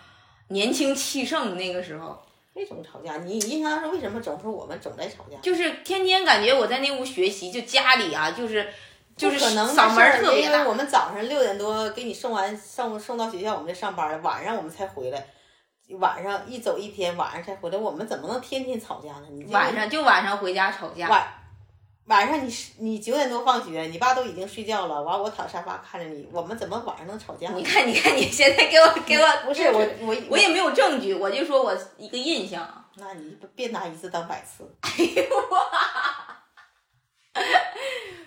[0.48, 2.20] 年轻气盛那个时候，
[2.60, 3.16] 为什么吵架？
[3.24, 5.38] 你印象中为什么总是我们总在吵架？
[5.40, 8.68] 就是天天感觉我在那屋学习，就家里啊，就是
[9.16, 10.74] 就是可能嗓门特别大因为我。
[10.74, 15.26] 们早上六点多给你送完送送到学校，我们就上班了，晚上我们才回来。
[15.98, 19.26] 晚上一走一天，晚上才回来，我们怎么能天天吵架呢？
[19.30, 21.26] 你这个晚上就晚上回家吵架，晚
[22.10, 27.48] 晚上你十你九点多放学，你爸都已经睡觉了，完我躺沙发看着你，我们怎么晚上能吵架？
[27.52, 32.68] 你看，你看，你现在给我给我，不是我我我也没有证据，我就说我一个印象。
[32.96, 34.68] 那你别拿一次当百次。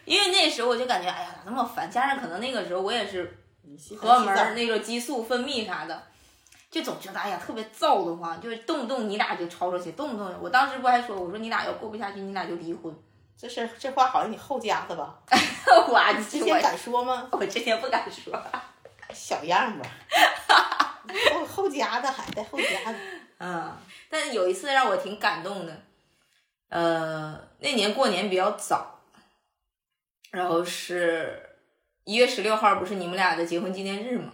[0.06, 1.92] 因为那时候我就感觉，哎呀，咋那么烦？
[1.92, 3.38] 加上可能那个时候我也是
[3.98, 6.04] 荷尔蒙那个激素分泌啥的，
[6.72, 12.96] 就总觉得哎呀特别燥的慌，就是动不动你俩就吵吵起，动不动我当时不还说，我说你俩要过不下去，你俩就离婚。
[13.38, 15.20] 这是这话好像你后加的吧？
[15.90, 17.28] 我之前敢说吗？
[17.32, 18.34] 我之前不敢说。
[19.14, 19.86] 小样吧，
[21.32, 22.98] 后后加的还在后加的。
[23.38, 23.78] 嗯，
[24.10, 25.82] 但是有一次让我挺感动的，
[26.70, 29.00] 呃，那年过年比较早，
[30.32, 31.48] 然后是
[32.06, 34.32] 一月十六号，不是你们俩的结婚纪念日吗？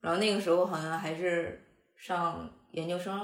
[0.00, 1.62] 然后那个时候好像还是
[1.94, 3.14] 上研究生，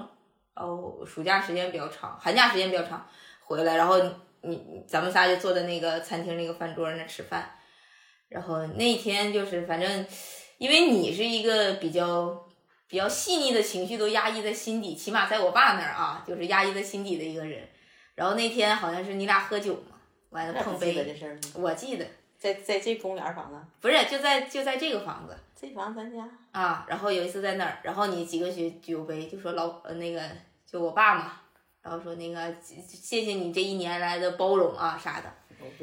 [0.55, 3.09] 然后暑假时间比较长，寒假时间比较长，
[3.43, 3.99] 回来，然后
[4.47, 7.51] 你你咱们仨就坐在那个餐厅那个饭桌那吃饭，
[8.29, 10.07] 然后那一天就是反正，
[10.59, 12.47] 因为你是一个比较
[12.89, 17.69] 比较细腻的情绪都压抑在心底，起码在我爸那儿啊，就是压抑在心底的一个人。
[18.15, 19.97] 然后那天好像是你俩喝酒嘛，
[20.31, 21.39] 完了碰杯，这事儿？
[21.55, 22.07] 我记得
[22.39, 26.87] 在在这公园房子，不是就在就在这个房子这房咱家啊。
[26.89, 30.23] 然后有一次在那儿，然后你几个举酒杯，就说老呃那个
[30.65, 31.41] 就我爸嘛，
[31.87, 35.33] 然后说那个谢谢你这一年来的包容啊啥的。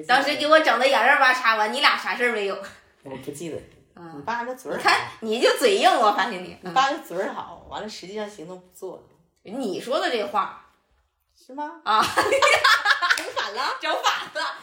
[0.05, 2.57] 当时给我整的眼泪巴叉完，你俩啥事儿没有。
[3.03, 3.57] 我不记得。
[3.93, 6.57] 啊你爸那嘴儿你看，你就嘴硬，我发现你。
[6.61, 9.03] 你爸那嘴儿好，完了实际上行动不做，了
[9.43, 10.69] 你说的这话
[11.33, 11.79] 是吗？
[11.85, 12.03] 啊，
[13.15, 13.77] 整反了。
[13.79, 14.57] 整反了。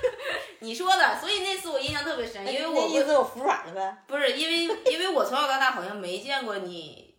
[0.60, 3.98] 你说的，所以那次我印象特别深，因为我那意思我服软了呗。
[4.06, 7.14] 不是因为因为我从小到大好像没见过你，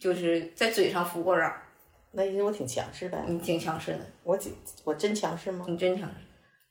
[0.00, 1.67] 就是在嘴上服过软儿，
[2.12, 3.24] 那意思我挺强势呗。
[3.28, 5.64] 你挺强势的，我挺我真强势吗？
[5.68, 6.14] 你真强势，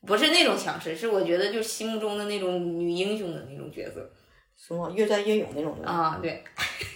[0.06, 4.10] 不是那种强势，是我觉得就是心目中的那种女英雄的那种角色
[4.56, 5.88] 什么越战越勇那种的。
[5.88, 6.44] 啊，对，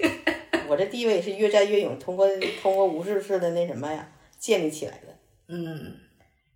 [0.67, 2.27] 我这地位是越战越勇，通过
[2.62, 5.95] 通过无数次的那什么呀建立起来的，嗯，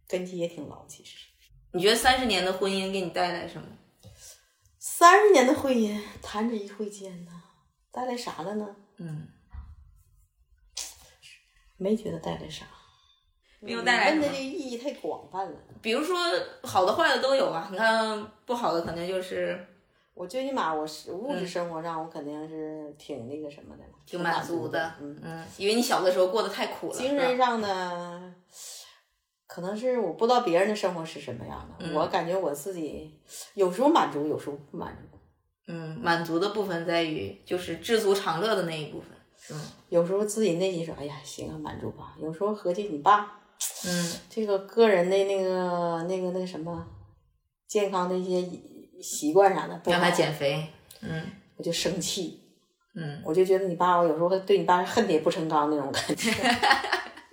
[0.07, 0.85] 根基也挺牢。
[0.87, 1.17] 其实
[1.71, 3.67] 你觉得三十年的婚姻给你带来什么？
[4.79, 7.31] 三十年的婚姻，弹指一挥间呐，
[7.91, 8.75] 带来啥了呢？
[8.97, 9.27] 嗯，
[11.77, 12.65] 没觉得带来啥。
[13.59, 15.57] 没有带来什么你问的这意义太广泛了。
[15.81, 16.17] 比如说
[16.61, 19.65] 好的坏的都有啊，你看不好的肯定就是
[20.13, 24.93] 我最起码我是物质生活上，我肯定是挺那个什么的，挺满足的的，。
[25.01, 28.35] 嗯，嗯，因为你小的时候过得太苦了，精神上呢，
[29.47, 33.19] 可能是我不知道别人的生活是什么样的，嗯我感觉我自己
[33.55, 35.17] 有时候满足，有时候不满足，
[35.67, 39.09] 嗯，满足的部分在于就是知足常乐的那一部分，
[39.89, 42.15] 有时候自己内心说，哎呀，行啊，满足吧。
[42.19, 43.39] 有时候合计你爸
[43.85, 46.85] 嗯 这个个人的那个那个那个什么
[47.67, 48.59] 健康的一些
[49.01, 50.67] 习惯啥的，不让他减肥，
[51.01, 51.23] 嗯
[51.57, 52.41] 我就生气。
[52.97, 56.31] 嗯我就觉得你爸，我有时候对你爸是恨铁不成钢那种感觉。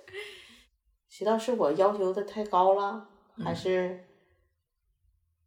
[1.09, 3.09] 知道是我要求的太高了，
[3.45, 4.05] 还是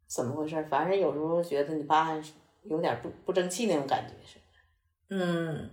[0.07, 0.63] 怎么回事儿？
[0.65, 2.11] 反正有时候觉得你爸
[2.63, 4.39] 有点不不争气那种感觉是。
[5.09, 5.69] 嗯。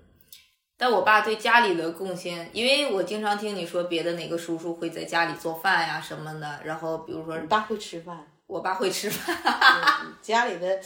[0.82, 9.38] 但我爸对家里的贡献，因为我经常听你说别的哪个叔叔会在家里做饭呀什么的，然后比如说你爸会吃饭，我爸会吃饭，
[10.02, 10.80] 嗯 家里的，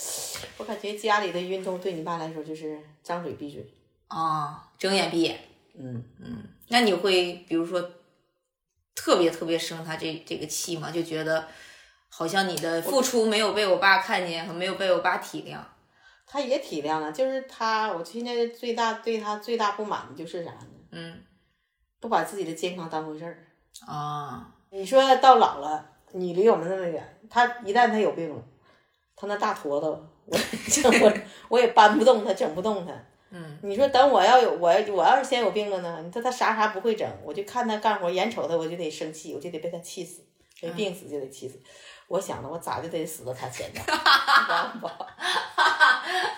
[0.59, 3.67] 我感觉家里的运动对你爸来说就是张嘴闭嘴。
[4.09, 5.41] 啊，睁眼闭眼。
[5.79, 6.05] 嗯，
[6.69, 7.81] 那你会比如说
[8.95, 10.91] 特别特别生他这这个气吗？
[10.91, 11.49] 就觉得
[12.11, 15.57] 好像你的付出没有被我爸看见和没有被我爸体谅。
[16.27, 20.67] 他也体谅了，就是他，我现在最大对他最大不满的就是啥呢？
[20.91, 21.23] 嗯
[22.01, 23.47] 不把自己的健康当回事儿。
[23.87, 28.43] 啊，你说到老了，你离我们那么远，他一旦他有病了，
[29.15, 30.37] 他那大坨子，我
[31.03, 31.13] 我
[31.49, 32.93] 我也搬不动他，整不动他。
[33.31, 36.03] 嗯，你说等我要有我要我要是先有病了呢？
[36.05, 40.23] 你说他啥啥不会整，我就看他干活，眼瞅他我就得生气，我就得被他气死，
[40.63, 41.61] 没病死就得气死。
[42.09, 44.89] 我想着我咋就得死到他前头，你知道不？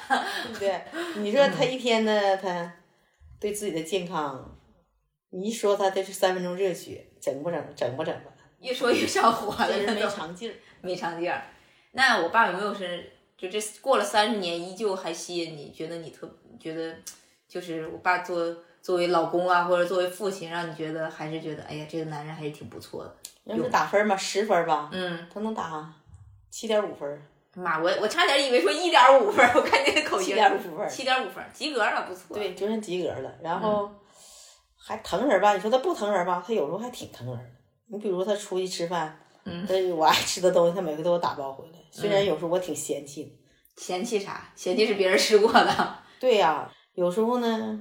[0.08, 0.82] 对不对？
[1.16, 2.72] 你说他一天呢，他
[3.38, 4.58] 对自己的健康，
[5.30, 7.74] 你一说他这是三分钟热血，整不整？
[7.76, 8.32] 整不整吧？
[8.60, 10.54] 越说越上火了，真是没长劲儿。
[10.80, 11.42] 没长劲儿。
[11.92, 15.70] 那我爸有没有是就这过了三十年依旧还吸引你？
[15.70, 16.96] 觉得你特觉得
[17.46, 23.14] 就是我爸作作为老公啊，或者作为父亲，让你觉得还是觉得哎呀，这个男人还是挺不错的。
[23.48, 25.92] 要是打分嘛，十分吧，嗯，他能打
[26.50, 27.22] 七点五分，
[27.54, 32.36] 妈，我我差点以为说一点五分儿，我看你的口七音，点五分，七点五分儿，及格了，不错。
[32.36, 33.32] 对，就算及格了。
[33.42, 33.90] 然后
[34.76, 35.54] 还疼人吧？
[35.54, 36.44] 你说他不疼人吧？
[36.46, 37.50] 他有时候还挺疼人的。
[37.90, 41.78] 你比如他出去吃饭，嗯我爱吃的东西，他每回都给我打包回来。
[41.90, 43.30] 虽嗯然有时候我挺嫌弃的，
[43.76, 44.52] 嫌弃啥？
[44.54, 45.98] 嫌弃是别人吃过的。
[46.20, 47.80] 对呀、有时候呢，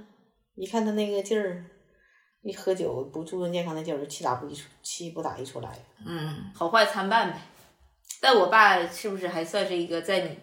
[0.56, 1.66] 一看他那个劲儿，
[2.42, 5.78] 一喝酒不注重健康的劲儿，气打不一出，气不打一处来。
[6.06, 7.40] 嗯，好坏参半呗。
[8.22, 10.40] 但我爸是不是还算是一个在你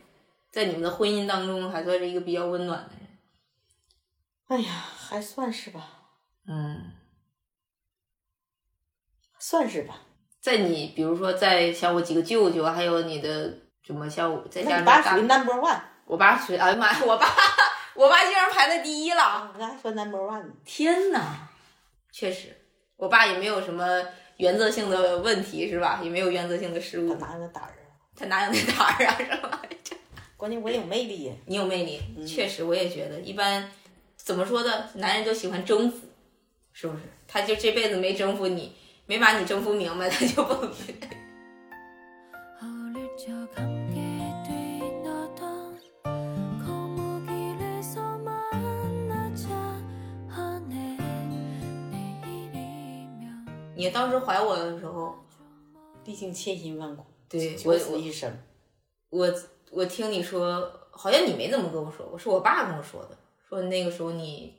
[0.53, 3.09] 在你们的婚姻当中还算是一个比较温暖的人？
[4.47, 5.81] 哎呀，还算是吧，
[6.47, 6.93] 嗯，
[9.39, 10.01] 算是吧。
[10.41, 13.51] 在你比如说在像我几个舅舅，还有你的
[13.83, 17.27] 什么像我再加那上大你爸属于 number one，我爸属于哎呀妈呀，我爸
[17.95, 19.23] 我爸竟然排在第一了。
[19.23, 20.53] 啊，那还算 number one 呢。
[20.67, 21.49] 天呐，
[22.17, 22.57] 确实，
[22.97, 24.01] 我爸也没有什么
[24.37, 26.01] 原则性的问题，是吧？
[26.01, 27.91] 也没有原则性的失误，他哪有那胆儿啊？
[28.17, 29.63] 他哪有那胆儿啊， 是吧？
[30.39, 31.33] 关键我有魅力呀。
[31.47, 33.69] 你有魅力，确实，我也觉得，一般
[34.17, 34.91] 怎么说的？
[34.95, 36.07] 男人都喜欢征服，
[36.73, 37.03] 是不是？
[37.27, 38.73] 他就这辈子没征服你，
[39.07, 40.69] 没把你征服明白，他就不。
[53.85, 55.15] 你当时怀我的时候，
[56.07, 58.35] 历经千辛万苦，对九死一生。
[59.11, 59.31] 我
[59.71, 64.57] 我听你说，好像你没怎么跟我说过，是我爸跟我说的，说那个时候你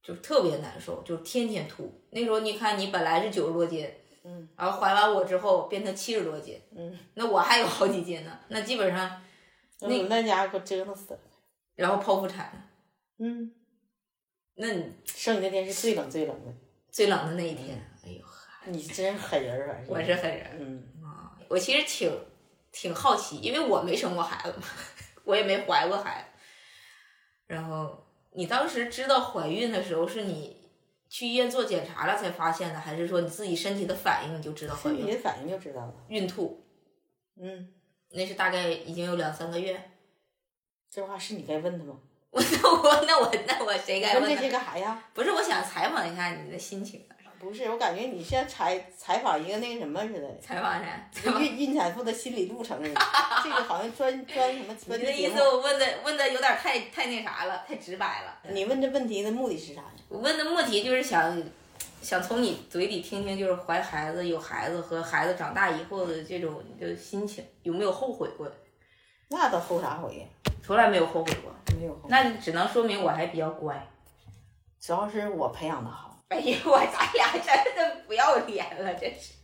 [0.00, 1.92] 就特别难受，就天天吐。
[2.10, 3.84] 那时候你看你本来是九十多斤，
[4.22, 9.20] 嗯，然后怀完我之后变成七十多斤，嗯，那我还有好几斤呢，那基本上，
[9.80, 11.20] 那你那家伙给我折腾死了。
[11.74, 12.70] 然后剖腹产，
[13.18, 13.52] 嗯，
[14.54, 16.52] 那你生你那天是最冷最冷的，
[16.92, 17.76] 最冷的那一天，
[18.72, 19.76] 你真狠人儿啊！
[19.88, 20.46] 我是狠人。
[20.58, 20.82] 嗯，
[21.48, 22.10] 我其实挺
[22.72, 24.66] 挺好奇，因为我没生过孩子嘛，
[25.24, 26.28] 我也没怀过孩子。
[27.46, 30.56] 然后你当时知道怀孕的时候，是你
[31.08, 34.98] 去医院做检查了才发现的，还是说你自己身体的反应你就知道怀孕？
[34.98, 35.94] 身体的反应就知道了。
[36.08, 36.64] 孕吐
[37.40, 37.72] 嗯，
[38.10, 39.90] 那是大概已经有两三个月。
[40.90, 41.98] 这话是你该问的吗？
[42.30, 44.50] 我 那我那我那我谁该问这些？
[44.50, 45.02] 干啥呀？
[45.14, 47.06] 不是，我想采访一下你的心情，
[47.40, 51.40] 不是，我感觉你像采采访一个那个什么似的，采访啥？
[51.40, 53.00] 孕孕产妇的心理路程似的。
[53.42, 55.38] 这个好像专专什么你专的意思。
[55.42, 58.38] 我问的问的有点太太那啥了，太直白了。
[58.52, 59.92] 你问这问题的目的是啥呀？
[60.08, 61.42] 我问的目的就是想
[62.02, 68.50] 想从你嘴里听听，就是怀孩子、有孩子和孩子长大以后的这种就心情，有没有后悔过？
[69.28, 70.26] 那都后啥悔呀？
[70.62, 71.52] 从来没有后悔过。
[71.78, 73.86] 没有后悔，那只能说明我还比较乖。
[74.80, 76.07] 主要是我培养的好。
[76.28, 79.34] 哎呀，我咱俩真的不要脸了，真是。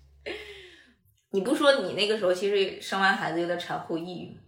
[1.30, 4.38] 你不说你那个时候其实生完孩子有点产后抑郁？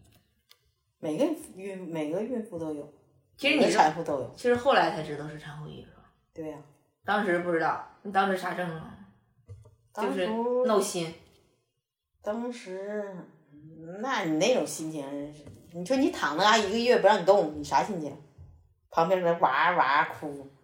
[0.98, 1.24] 每个
[1.56, 2.92] 孕每个孕妇都有，
[3.36, 4.34] 其实你产妇都有。
[4.36, 5.86] 其实后来才知道是产后抑郁？
[6.32, 6.58] 对呀、
[7.04, 8.68] 当时不知道，你当时啥症
[9.94, 10.06] 状？
[10.06, 10.26] 就是
[10.66, 11.14] 闹心。
[12.22, 13.02] 当时，
[13.50, 15.34] 嗯那你那种心情，
[15.72, 18.14] 你说你躺那嘎一个月不让你动，你啥心情？
[18.90, 20.55] 旁边搁那哇哇哭，啊，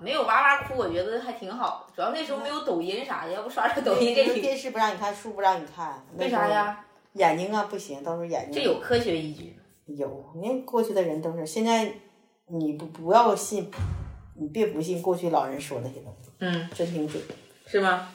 [0.00, 1.90] 没有哇哇哭，我觉得还挺好。
[1.94, 4.40] 主要那时候没有抖音啥的，要不刷刷抖音这里。
[4.40, 6.48] 电视不让你看，书不让你看，为啥？
[6.48, 6.84] 呀？
[7.14, 9.56] 眼睛啊不行，到时候眼睛这有科学依据。
[9.86, 11.90] 有，你看过去的人都是，现在
[12.46, 13.70] 你不不要信，
[14.34, 17.20] 你别不信过去老人说那些东西，嗯，真挺准。
[17.66, 18.08] 是吗？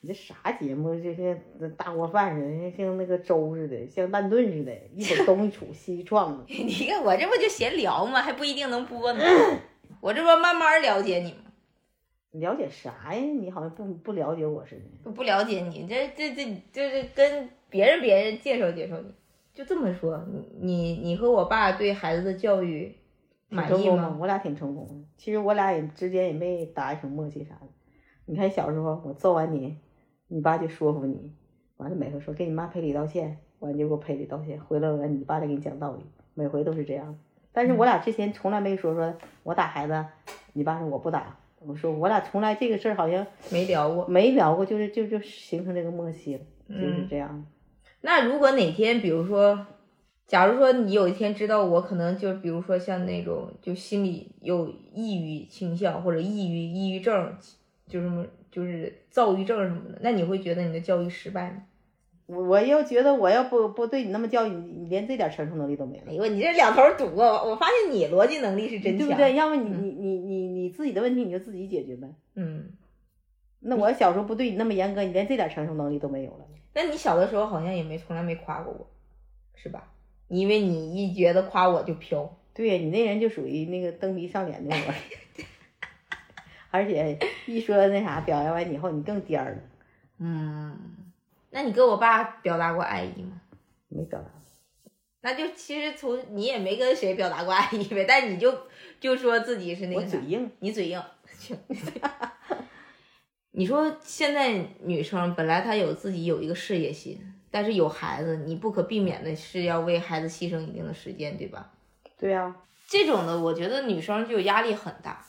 [0.00, 0.94] 你这啥节目？
[0.94, 1.34] 这些
[1.78, 6.44] 大锅饭似的，像那个粥似的，像烂炖似的，一会儿东一杵西一撞的。
[6.54, 8.20] 你看我这不就闲聊吗？
[8.20, 9.24] 还不一定能播呢。
[10.04, 11.38] 我这不慢慢了解你吗？
[12.32, 13.20] 了解啥呀？
[13.22, 14.82] 你好像不不了解我似的。
[15.04, 19.06] 我不了解你，这这这就是跟别人别人介绍介绍你。
[19.54, 22.94] 就这么说，你你你和我爸对孩子的教育
[23.48, 24.18] 满意吗？？
[24.20, 24.94] 我俩挺成功的。
[25.16, 27.68] 其实我俩也之间也没达成默契啥的。
[28.26, 29.78] 你看小时候我揍完你，
[30.28, 31.32] 你爸就说服你，
[31.78, 37.18] 完了每回说给你妈赔礼道歉，完就给我赔礼道歉，回来完你爸再给你讲道理，每回都是这样。
[37.54, 40.04] 但是我俩之前从来没说说我打孩子，
[40.52, 41.38] 你爸说我不打。
[41.60, 44.06] 我说我俩从来这个事儿好像没聊过。
[44.06, 47.46] 没聊过，就是就就形成这个默契了，就是嗯这样。
[48.02, 49.66] 那如果哪天，比如说，
[50.26, 57.34] 假如说你有一天知道我可能就比如说像那种就心里有抑郁倾向或者抑郁、抑郁症，
[57.86, 61.62] 就什么就是躁郁症什么的，那你会觉得你的教育失败吗？
[62.26, 66.12] 我我要觉得我要不不对你那么教育，你你连这点承受能力都没了哎。
[66.14, 67.42] 呦，你这两头堵啊！
[67.42, 69.34] 我发现你逻辑能力是真强，对不对？
[69.34, 72.08] 要么你你你你你自己的问题你就自己解决呗。
[72.34, 72.70] 嗯，
[73.60, 76.46] 那我小时候不对你那么严格，你连这点承受能力都没有了。
[76.72, 78.86] 那你小的时候好像也没从来没夸过我，
[79.54, 79.92] 是吧？
[80.28, 84.94] 因为你一觉得夸我就飘，对呀，你那人就属于那个蹬鼻上脸那种，
[86.72, 89.58] 而且一说那啥表扬完你以后，你更颠儿了。
[90.18, 90.78] 嗯，
[91.54, 93.40] 那你跟我爸表达过爱意吗？
[93.88, 94.26] 没表达。
[95.20, 98.52] 那就其实从你也没跟谁表达过爱意呗，但你就
[98.98, 101.00] 就说自己是那个啥我嘴硬，你嘴硬。
[101.38, 101.56] 行
[103.52, 107.20] 你说现在女生本来她有自己有一个事业心，
[107.52, 111.70] 但是有孩子，你不可避免的是要为孩子牺牲一定的时间，对吧？
[112.18, 112.52] 对呀、
[112.88, 115.24] 这种的，我觉得女生就压力很大，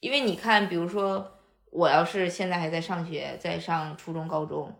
[0.00, 1.30] 因为你看，比如说
[1.70, 4.74] 我要是现在还在上学，在上初中、高中，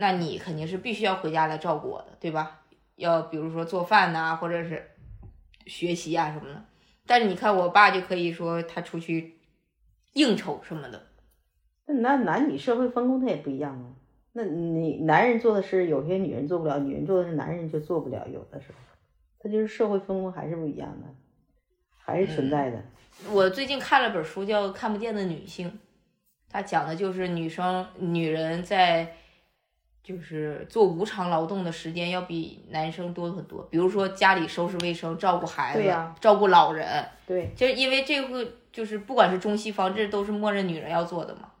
[0.00, 2.62] 那你肯定是必须要回家来照顾我的，对吧？
[2.96, 4.90] 要比如说做饭呐、或者是
[5.66, 6.64] 学习啊什么的。
[7.06, 9.34] 但是你看我爸就可以说他出去
[10.14, 11.06] 应酬什么的，
[11.86, 13.92] 那男男女社会分工它也不一样啊。
[14.32, 18.26] 那你男人做的事，有些女人做不了，女人做的事，男人就做不了。
[18.28, 18.78] 有的时候，
[19.38, 21.06] 他就是社会分工还是不一样的，
[21.98, 22.82] 还是存在的。
[23.30, 25.68] 我最近看了本书叫《看不见的女性》，
[26.48, 29.16] 它讲的就是女生女人在
[30.02, 33.62] 就是做无偿劳动的时间要比男生多很多。
[33.70, 41.52] 比如说家里收拾卫生、照顾孩子、照顾老人，对就是因为这个就是不管是中西方，这都是默认女人要做的嘛。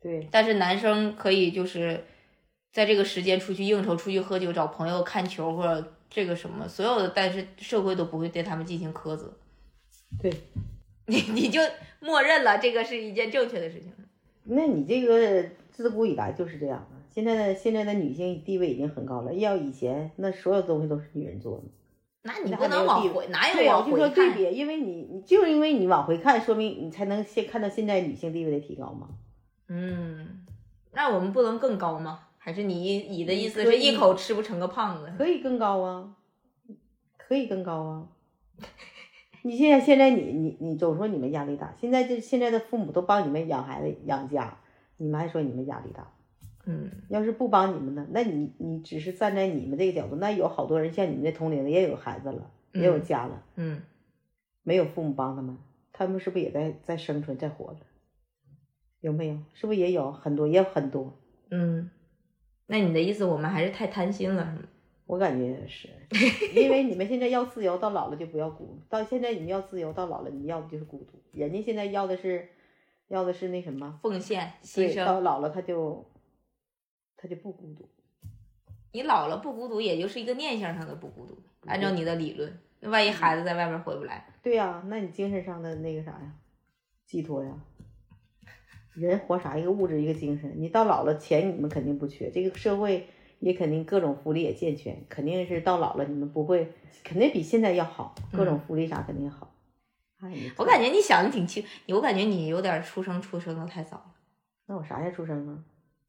[0.00, 2.04] 对但是男生可以就是
[2.72, 9.32] 在这个时间出去应酬、出去喝酒、找朋友看球或者这个什么，所有的，但是社会都不会对他们进行苛责。
[10.20, 10.32] 对，
[11.06, 11.60] 你你就
[12.00, 13.92] 默认了这个是一件正确的事情。
[14.44, 16.96] 那你这个自古以来就是这样的。
[17.14, 21.64] 现在的现在的女性地位已经很高了，要以前那所有东西都是女人做的。
[22.22, 23.96] 那你不能往回，哪有往回，哪对呀，我就？
[23.96, 29.08] 说对比，因为你你就是因为你往回看，说明你才能现看到现在女性地位的提高嘛。
[29.68, 30.46] 嗯，
[30.92, 32.28] 那我们不能更高吗？
[32.38, 35.12] 还是你你的意思可以是一口吃不成个胖子？
[35.18, 36.14] 可以更高啊，
[37.18, 38.08] 可以更高啊。
[39.42, 44.58] 你现在现在你你你总说你们压力大，现在这现在的父母都帮你们养孩子养家，
[44.96, 46.12] 你们还说你们压力大。
[46.64, 53.82] 嗯，要是不帮你们呢，那你你只是站在你们这个角度，那有好多人像你们这同龄的也有孩子了，也有家了，嗯，
[54.62, 55.58] 没有父母帮他们，
[55.92, 57.80] 他们是不是也在在生存在活着？
[59.00, 59.38] 有没有？
[59.54, 61.12] 是不是也有很多也有很多？
[61.50, 61.90] 嗯，
[62.66, 64.58] 那你的意思我们还是太贪心了，是吗？
[65.04, 65.88] 我感觉是，
[66.54, 68.78] 因为你们现在要自由，到老了就不要孤独。
[68.88, 71.20] 到现在你们要自由，到老了你要的就是孤独。
[71.32, 72.48] 人家现在要的是，
[73.08, 76.06] 要的是那什么，奉献牺牲，到，老了他就，
[77.22, 77.88] 他就不孤独。
[78.90, 81.38] 你老了不孤独，也就是一个念想上的不孤独。
[81.66, 86.32] 按照你的理论，那万一孩子在外面回不来，对呀、那你精神上的那个啥呀，
[87.06, 87.52] 寄托呀。
[88.94, 89.56] 人活啥？
[89.56, 90.52] 一个物质，一个精神。
[90.56, 93.06] 你到老了，钱你们肯定不缺，这个社会
[93.38, 96.72] 也肯定各种福利也健全，肯定是到老了你们不会，
[97.04, 99.54] 肯定比现在要好，各种福利啥肯定好。
[100.18, 104.14] 哎，我感觉你想的挺清，我感觉你有点出生出生的太早了。
[104.66, 105.64] 那我啥时候出生啊？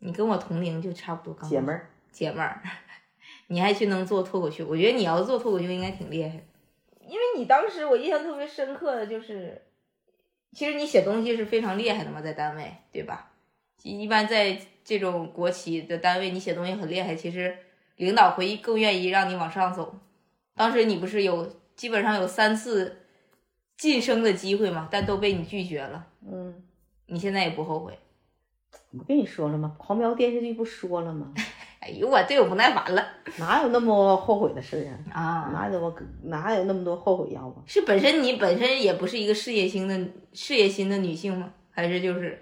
[0.06, 2.62] 你跟我同龄就差不多刚姐们儿，姐们儿，
[3.48, 6.44] 你还去能做脱口秀，我觉得你要做脱口秀应该挺厉害的，
[7.08, 9.62] 因为你当时我印象特别深刻的就是，
[10.52, 13.32] 其实你写东西是非常厉害的嘛，在单位对吧？
[13.84, 17.58] 一般在这种国企的单位，你写东西很厉害，其实
[17.96, 19.96] 领导会更愿意让你往上走。
[20.56, 22.98] 当时你不是有基本上有三次
[23.78, 26.62] 晋升的机会嘛，但都被你拒绝了，嗯，
[27.06, 27.98] 你现在也不后悔？
[28.98, 29.76] 我跟你说了吗？
[29.78, 31.34] 狂飙电视剧不说了吗？
[31.82, 33.06] 哎呦，我对我不耐烦了
[33.38, 35.22] 哪有那么后悔的事啊？
[35.22, 35.50] 啊！
[35.52, 37.56] 哪有那么哪有那么多后悔药啊？
[37.66, 40.00] 是本身你本身也不是一个事业心的
[40.32, 41.52] 事业心的女性吗？
[41.72, 42.42] 还是就是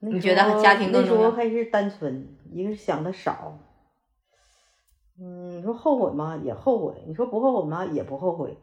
[0.00, 3.58] 你觉得家庭更那时候还是单纯，一个是想的少。
[5.18, 6.38] 嗯，你说后悔吗？
[6.44, 7.02] 也后悔。
[7.06, 7.86] 你说不后悔吗？
[7.86, 8.58] 也不后悔。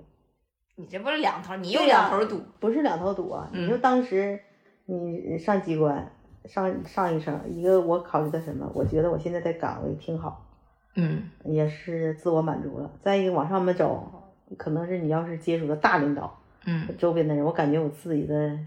[0.76, 2.40] 你这不是两头，你又两头堵？
[2.60, 3.50] 不是两头堵啊！
[3.54, 4.40] 嗯你说当时
[4.86, 6.12] 你上机关
[6.46, 8.70] 上上一层，一个我考虑的什么？
[8.74, 10.46] 我觉得我现在在岗位挺好，
[10.96, 12.92] 嗯也是自我满足了。
[13.02, 14.12] 再一个往上面走，
[14.58, 18.58] 可能是你要是接触的大领导，嗯周边的人，我感觉我自己的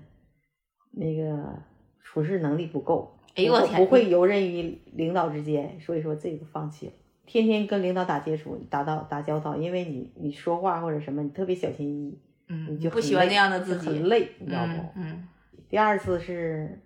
[0.93, 1.55] 那个
[2.03, 6.93] 处事能力不够，哎呦我天不会游刃于领导之间，所以说这个放弃了。
[7.27, 12.19] 天天跟领导打接触、打到打交道，因为你你说话或者什么，你特别小心翼翼，
[12.49, 14.73] 嗯，你就不喜欢累那样的自己很己，累，你知道不？
[14.73, 15.29] 嗯嗯
[15.69, 16.81] 第二次是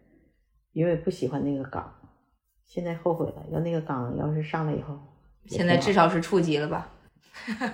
[0.73, 1.93] 因为不喜欢那个岗，
[2.65, 3.45] 现在后悔了。
[3.51, 4.99] 要那个岗要是上来以后，
[5.47, 6.91] 现在至少是处级了吧？
[7.47, 7.73] 好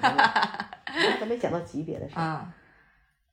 [0.97, 2.23] 我都没想到级别的 事儿。
[2.23, 2.55] 啊，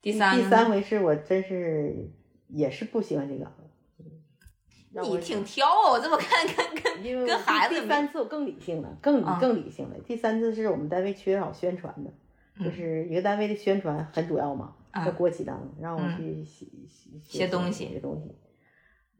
[0.01, 2.11] 第三第三回是我真是
[2.47, 3.49] 也是不喜欢这个，
[5.01, 5.91] 你挺挑啊！
[5.91, 9.95] 我这么看看跟 因为跟孩子第第三次我更理性了，更理啊更理性了。
[10.05, 12.11] 第三次是我们单位缺少宣传的，
[12.57, 18.35] 嗯就是一个单位的宣传很主要嘛，啊在国企当中让我嗯去写写写东西写东西。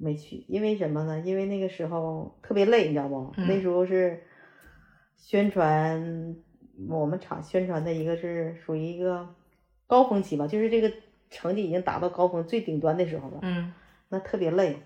[0.04, 1.20] 没去，因为什么呢？
[1.22, 3.34] 因为那个时候特别累，你知道不？
[3.38, 4.22] 嗯那时候是
[5.16, 6.36] 宣传，
[6.90, 9.30] 我们厂宣传的一个是属于一个
[9.88, 10.92] 高峰期吧，就是这个
[11.30, 13.72] 成绩已经达到高峰最顶端的时候了，嗯
[14.10, 14.78] 那特别累。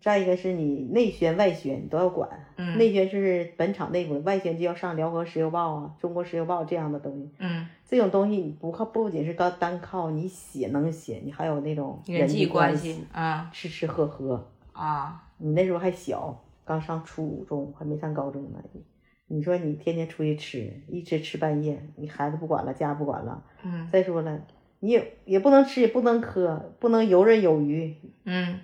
[0.00, 7.30] 再一个是你内宣外宣你都要管，嗯内宣是本厂内部，外宣就要上辽河石油报啊、中国石油报这样的东西。
[7.38, 14.50] 嗯，这种东西你不靠，不仅是靠单靠你写能写，你还有那种人际际关系啊吃吃喝喝。
[14.74, 18.62] 啊，你那时候还小，刚上初中，还没上高中呢。
[19.26, 23.42] 你说你天天出去吃，一吃吃半夜，你孩子不管了，家不管了。
[23.62, 24.38] 嗯再说了，
[24.80, 28.60] 你也也不能吃，也不能喝，不能游刃有余，嗯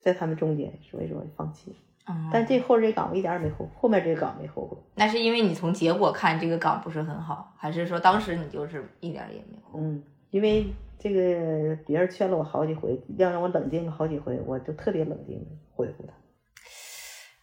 [0.00, 1.76] 在他们中间，所以说放弃。
[2.08, 4.76] 嗯，但这后这岗我一点也没后，后面这个岗没后悔。
[4.94, 9.80] 那是因为你从结果看这个岗不是很好，还是说当时你就是一点也没后悔？
[9.80, 10.66] 嗯，因为
[10.98, 16.12] 这个别人劝了我好几回，要让我冷静了好几回，我就特别冷静的回复他。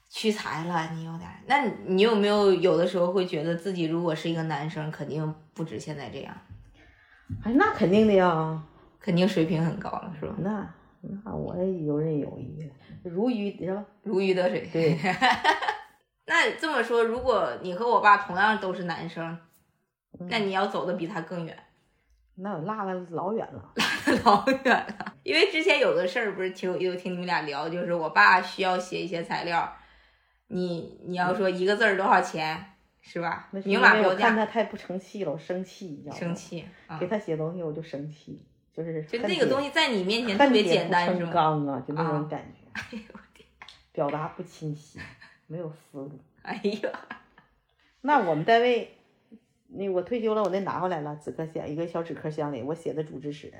[0.09, 1.29] 屈才了，你有点。
[1.47, 6.35] 那你有没有有的时候会觉得自己如果是一个男生，肯定不止现在这样，
[7.43, 8.63] 哎，那肯定的呀，
[8.99, 10.35] 肯定水平很高了，是吧？
[10.39, 10.73] 那
[11.23, 12.71] 那我游刃有余，
[13.03, 13.85] 如鱼是吧？
[14.03, 14.67] 如鱼得水。
[14.71, 14.97] 对，
[16.27, 19.37] 那这么说，如果你和我爸同样都是男生，
[20.29, 21.55] 那你要走的比他更远，
[22.35, 23.73] 那我落了老远了。
[24.25, 25.13] 老远了。
[25.23, 29.71] 因为之前有个事儿，不是听有听你们俩聊，就是我爸需要写一些材料，
[30.47, 36.19] 你你要说一个字儿多少钱，是吧明码标价我看，他太不成器了，我生气，你知道吗？
[36.19, 36.35] 生。
[36.35, 37.07] 气啊给！
[37.07, 41.31] 他写东西我就生气，就是就那个东西在你面前特别简单，是吗？
[41.31, 42.97] 钢啊，就那啊种感觉。
[43.91, 44.99] 表达不清晰，
[45.47, 46.11] 没有思路。
[46.43, 46.89] 哎呀，
[48.01, 48.97] 那我们单位，
[49.75, 53.51] 那我退休了，我那拿回来了，纸壳箱一个小纸壳箱里，我写的主旨史，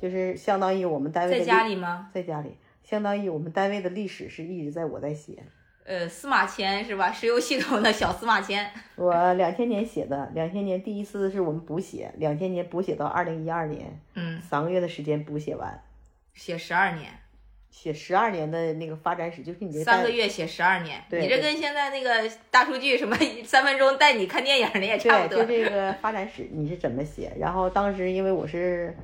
[0.00, 2.10] 就是相当于我们单位在家里吗？
[2.12, 5.42] 在家里，相当于我们单位的历史是一直在我在写。
[5.84, 7.10] 呃，司马迁是吧？
[7.10, 8.70] 石油系统的小司马迁。
[8.96, 15.82] 我两千年写的，两千年第一次是我们补写，两千年补写到二零一二年，嗯，三个月的时间补写完，
[16.34, 17.10] 写十二年，
[17.70, 25.56] 写十二年的那个发展史，就是你这三个月写十二年，你这跟现在那个大数据什么 三分钟带你看电影的也差不多，就多。
[25.56, 27.32] 这个发展史你是怎么写？
[27.38, 28.96] 然后当时因为我是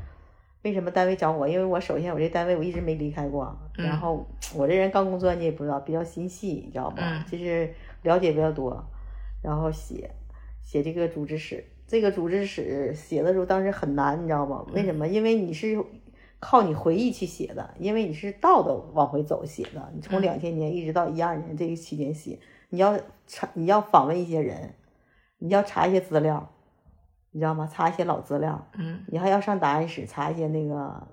[0.62, 1.46] 为什么单位找我？
[1.46, 6.96] 因为我首先我这单位我一直没离开过，嗯然后我这人刚工作你也不知道，比较心细，你知道吗？
[6.98, 8.84] 嗯就是了解比较多，
[9.42, 10.10] 然后写
[10.62, 11.64] 写这个组织史。
[11.86, 14.64] 这个组织史写的时候当时很难，你知道吗？
[14.72, 15.06] 为什么？
[15.06, 15.76] 因为你是
[16.40, 19.92] 靠你回忆去写的，因为你是倒的往回走写的。
[19.94, 24.74] 你从嗯两千年一直到一二年这个期间写，你要查，你要访问一些人，
[25.38, 26.50] 你要查一些资料，
[27.30, 27.68] 你知道吗？
[27.72, 31.06] 查一些老资料，嗯你还要上档案室查一些那个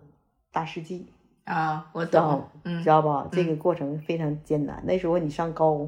[0.51, 1.07] 大事记，
[1.45, 2.43] 啊，我懂。
[2.63, 3.28] 嗯知道吧？
[3.32, 4.84] 这个过程非常艰难。
[4.86, 5.88] 那时候你上高，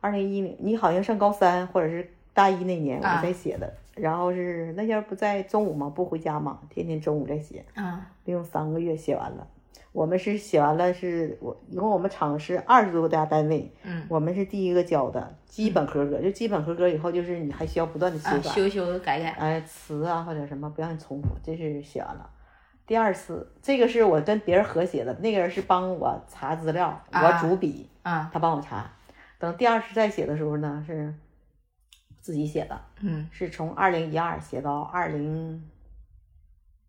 [0.00, 9.46] 二零一零，你好像上高三或者是大一那年啊我才写的，然后是那天不在中午嘛，不回家嘛，天天中午在写，啊利用三个月写完了。
[9.92, 16.20] 我们是写完了是，我一共我们厂是二十多个家单位，嗯我们是第一个交的，基本合格。
[16.22, 19.30] 就基本合格以后，就是你还需要不断的修啊，改，修修改改。
[19.30, 22.30] 哎，词啊或者什么不让你重复，这是写完了。
[22.86, 28.88] 第二次，这个是我跟别人合写的，那个人是帮我查资料，啊我主笔，啊他帮我查。
[29.40, 31.12] 等第二次再写的时候呢，是
[32.30, 35.68] 自己写的，嗯是从二零一二写到二零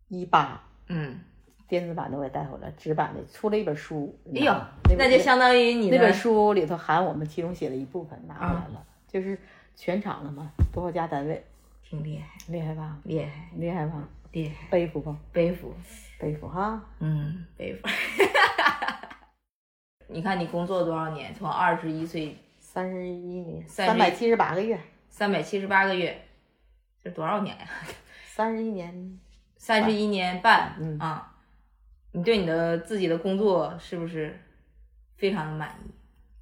[0.06, 1.18] 一八，嗯，
[1.66, 4.16] 电子版的我也带回来，纸版的出了一本书。
[4.26, 4.54] 哎呦，
[4.88, 9.36] 那那就相当于你那本书里头含我们其中写的一部分拿回来啊了，就是
[9.74, 11.44] 全场了嘛，多少家单位，
[11.82, 12.96] 挺厉害，厉害吧？
[13.02, 14.08] 厉害，厉害吧？
[14.30, 15.74] 厉害，背负吧，背负，
[16.20, 16.80] 背负哈。
[17.00, 17.88] 嗯，背负。
[20.06, 21.34] 你看你工作多少年？
[21.34, 24.78] 从二十一岁三十一年，31三百七十八个月，
[25.12, 26.16] 三百七十八个月，
[27.04, 27.66] 这多少年呀？
[28.24, 29.20] 三十一年，
[29.58, 31.36] 三十一年半，嗯啊，
[32.12, 34.34] 你对你的自己的工作是不是
[35.16, 35.90] 非常的满意？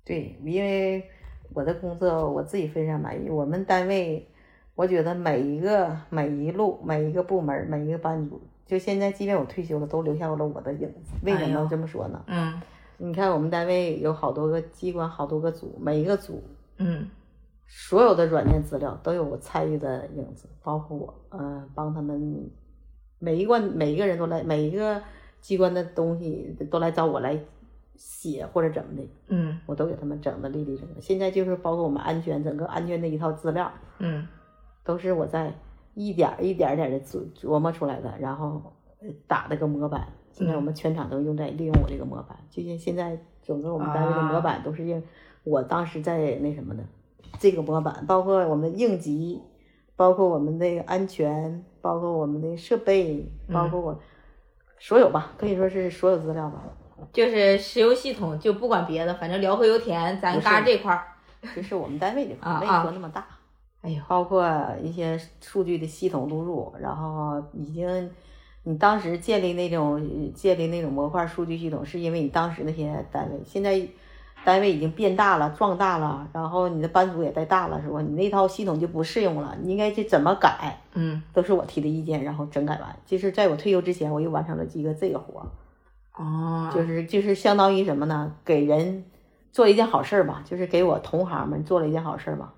[0.05, 1.05] 对，因为
[1.53, 3.29] 我的工作我自己非常满意。
[3.29, 4.31] 我们单位，
[4.77, 11.13] 我觉得每一个每一路每一个部门每一个班组，就现在即便我退休了，都留下了我的影子。
[11.25, 12.23] 为什么这么说呢？
[12.29, 12.63] 嗯
[12.99, 16.41] 你看我们单位有好多个机关，好多个组，每一个组
[16.77, 17.09] 嗯
[17.73, 22.51] 所有的软件资料都有我参与的影子，包括我，嗯、帮他们
[23.21, 25.01] 每一关每一个人都来，每一个
[25.41, 27.39] 机关的东西都来找我来
[27.95, 29.57] 写或者怎么的，嗯。
[29.67, 31.01] 我都给他们整的利利整整。
[31.01, 34.27] 现在就是包括我们安全整个安全的一套资料，嗯。
[34.83, 35.55] 都是我在
[35.95, 38.61] 一点一点点的琢琢磨出来的，然后
[39.01, 45.01] 呃打了个模板，现在我们全场都用在利用我这个模板，就像现在整个我们单位的模板都是用
[45.45, 46.83] 我当时在那什么的
[47.39, 49.41] 这个模板，包括我们应急，
[49.97, 54.01] 包括我们的安全，包括我们的设备，包括我
[54.79, 56.63] 所有吧，可以说是所有资料吧。
[57.13, 61.05] 就是石油系统，就不管别的，反正辽河油田咱不是嘎这块儿，
[61.57, 63.27] 就是我们单位的，啊没说那么大。
[63.81, 64.47] 哎呦，包括
[64.83, 68.11] 一些数据的系统录入，然后已经
[68.65, 73.41] 你当时建立那种呃建立那种模块数据系统，是因为你当时那些单位。
[73.47, 73.81] 现在
[74.45, 78.01] 单位已经变大了、壮大了，然后你的班组也带大了，是吧？
[78.01, 82.97] 你那套系统就不适用了，你应该去怎么改，嗯，都是我提的意见，然后整改完。
[83.05, 85.47] 就是在我退休之前，我又完成了一个这个活儿。
[86.17, 88.35] 哦，就是就是相当于什么呢？
[88.45, 89.05] 给人
[89.53, 92.55] 做一件好事儿吧，就是给我同行们做了一件好事儿吧。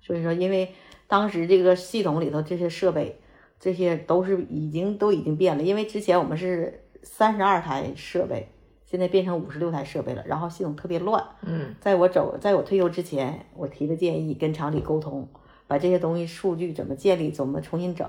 [0.00, 0.72] 所以说，因为
[1.06, 3.20] 当时这个系统里头这些设备，
[3.60, 5.62] 这些都是已经都已经变了。
[5.62, 8.48] 因为之前我们是三十二台设备，
[8.86, 11.22] 现在变成五十六台设备了，然后系统特别乱。
[11.42, 15.28] 嗯，在我走，在我退休之前，我提的建议跟厂里沟通，
[15.66, 18.08] 把这些东西数据怎么建立，怎么重新整，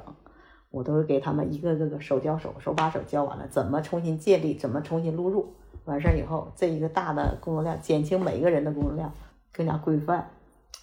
[0.70, 5.54] 我都是给他们一个个个手教手，手把手教完了，怎么重新建立，怎么重新录入，
[5.86, 9.12] 完事儿以后，这一个大的工作量减轻每一个人的工作量，
[9.52, 10.30] 更加规范，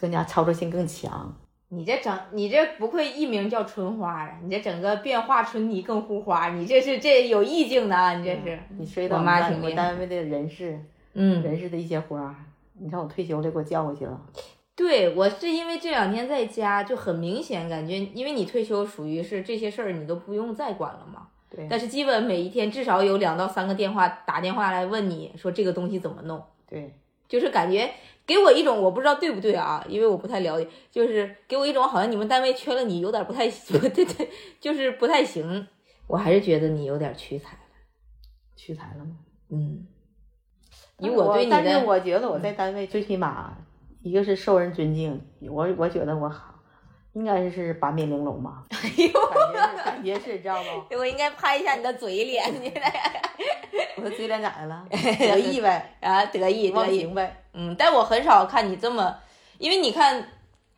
[0.01, 1.37] 更加操作性更强。
[1.75, 4.39] 你这整，你这不愧艺名叫春花啊！
[4.43, 8.15] 你这整个变化春泥更护花，你这是这有意境的啊！
[8.15, 10.79] 你这是，你涉及到我妈挺厉单位的人事，
[11.15, 12.35] 嗯，人事的一些活儿，
[12.79, 14.21] 你看我退休了，给我叫过去了。
[14.77, 21.29] 对我是因为这两天在家就很明显感觉，因为你退休属于是这些事儿你都不用再管了嘛。
[21.49, 26.93] 对，但是基本每一天至少有两到三个电话打电话来问你说这个东西怎么弄，对，
[27.29, 27.89] 就是感觉
[28.27, 34.29] 给我一种我不知道对不对啊，因为我不太了解，就是给我一种好像你们单位缺了你有点不太对对对，
[34.61, 35.67] 就是不太行。
[36.07, 37.59] 我还是觉得你有点屈才了，
[38.57, 39.17] 屈才了吗？
[39.51, 39.87] 嗯，
[40.99, 43.57] 以但是对你但是的我觉得我在单位最起码
[44.03, 45.21] 一个是受人尊敬，
[45.51, 46.55] 我我觉得我好，
[47.13, 48.65] 应该是八面玲珑吧。
[48.73, 50.97] 哎呦，感觉是感觉是，知道不？
[50.97, 52.73] 我应该拍一下你的嘴脸，你
[53.97, 54.85] 我的嘴脸咋的了？
[54.91, 57.44] 得意呗，啊得意得意，呗。
[57.55, 59.17] 嗯，但我很少看你这么，
[59.59, 60.29] 因为你看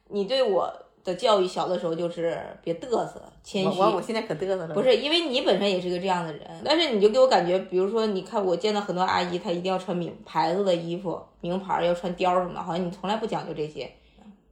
[0.09, 0.73] 你对我
[1.03, 3.79] 的教育，小的时候就是别嘚瑟，谦虚。
[3.81, 4.75] 我我我现在可嘚瑟了。
[4.75, 13.91] 不是，因为你本身也是个这样的人，但是你就给我感觉，比如说，你看我见到很多阿姨，她一定要穿名牌子的衣服，名牌要穿貂什么，好像你从来不讲究这些。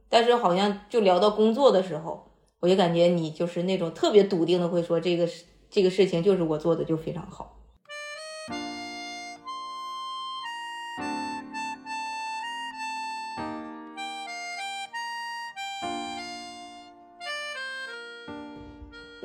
[0.07, 2.25] 但是好像就聊到工作的时候，
[2.61, 7.54] 我就感觉你就是那种特别笃定的会说这个事这个事情就是我做的就非常好。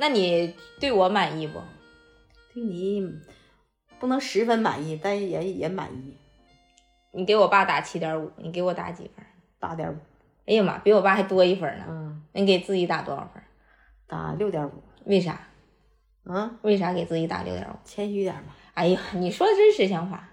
[0.01, 1.61] 那你对我满意不？
[2.55, 3.07] 对你
[3.99, 6.17] 不能十分满意，但也也满意，
[7.11, 9.23] 你给我爸打七点五，你给我打几分？
[9.59, 9.95] 八点五。
[10.47, 11.85] 哎呀妈，比我爸还多一分呢。
[11.87, 13.43] 嗯，你给自己打多少分？
[14.07, 14.71] 打六点五。
[15.05, 15.39] 为啥？
[16.23, 17.75] 啊，为啥给自己打六点五？
[17.85, 18.55] 谦虚点吧。
[18.73, 20.27] 哎呀，你说的真实想法。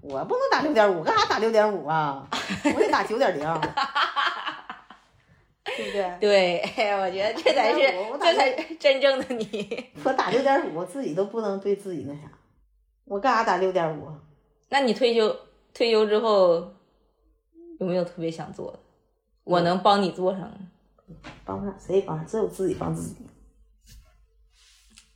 [0.00, 2.28] 我不能打六点五，干啥打六点五啊？
[2.72, 3.44] 我得打九点零，
[5.80, 6.18] 对不对？
[6.76, 7.80] 对，我觉得这才是
[8.18, 9.90] 这才是真正的你。
[10.04, 12.30] 我打六点五，我自己都不能对自己那啥，
[13.06, 14.08] 我干啥打六点五？
[14.68, 15.34] 那你退休
[15.72, 16.74] 退休之后
[17.78, 18.78] 有没有特别想做的？
[19.44, 20.52] 我能帮你做上，
[21.44, 23.26] 帮不上，谁也帮只有自己帮自己。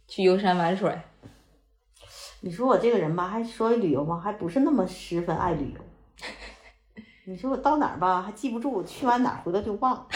[0.09, 0.97] 去游山玩水。
[2.41, 5.81] 你说我这个人吧，还说旅游吧，还不是那么十分爱旅游。
[7.27, 10.07] 你说我到哪儿吧，还记不住，去完哪儿回头就忘了。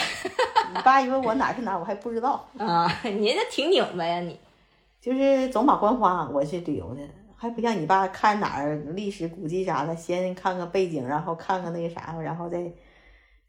[0.75, 2.47] 你爸以为我哪儿是哪儿，我还不知道。
[2.59, 4.39] 啊，你这挺拧巴呀你。
[5.01, 7.01] 就是走马观花，我去旅游的，
[7.37, 12.59] 还不像你爸看哪儿历史古迹啥的，先看看背景，然后看看那个啥，然后再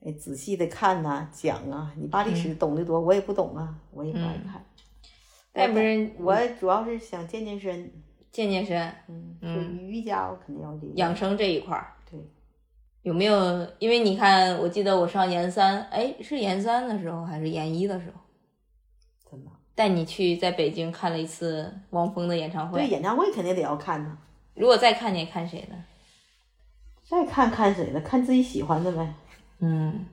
[0.06, 1.92] 哎仔细的看呐、讲啊。
[1.98, 4.64] 你爸历史懂得多，我也不懂啊，我也不爱看。
[5.54, 7.92] 那不是我主要是想健健身，
[8.32, 10.96] 健健身、嗯，嗯瑜伽我肯定要练。
[10.98, 11.94] 养生这一块儿。
[13.04, 13.68] 对，有没有？
[13.80, 18.22] 因为你看，我记得我上研三，哎，是研三的时候还是研一的时候，
[19.30, 19.52] 怎么？
[19.76, 24.18] 带你去在北京看了一次汪峰的演唱会对，演唱会肯定得要看呢。
[24.54, 25.76] 如果再看，你看谁的？
[27.10, 29.14] 再看看谁的，看自己喜欢的呗。
[29.60, 30.06] 嗯，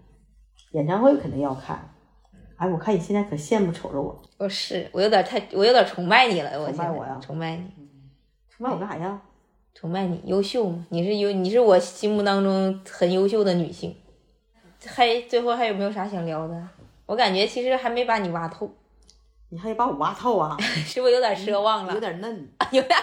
[0.70, 1.92] 演唱会肯定要看。
[2.56, 6.52] 哎，我看你现在可羡慕瞅着我，我是我有点太，我有点崇拜你了。
[6.52, 7.64] 崇拜我呀崇拜你，
[8.48, 9.20] 崇拜我干啥呀？
[9.78, 10.86] 崇拜你，优秀吗？
[10.88, 13.94] 你是优，你是我心目当中很优秀的女性。
[14.86, 16.68] 还最后还有没有啥想聊的？
[17.04, 18.70] 我感觉其实还没把你挖透，
[19.50, 20.56] 你还得把我挖透啊，
[20.86, 21.92] 是不是有点奢望了？
[21.92, 22.48] 有点嫩。
[22.72, 22.98] 有点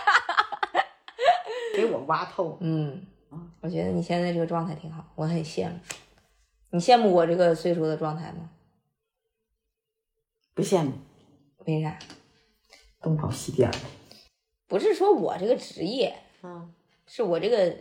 [1.76, 2.58] 给我挖透。
[2.62, 5.78] 嗯啊，我觉得你现在这个状态挺好，我很羡慕。
[6.72, 8.50] 你羡慕我这个岁数的状态吗？
[10.56, 10.94] 不羡慕，
[11.68, 12.00] 为啥？
[13.00, 13.78] 东跑西颠的。
[14.68, 16.74] 不是说我这个职业，嗯，
[17.08, 17.76] 是我这个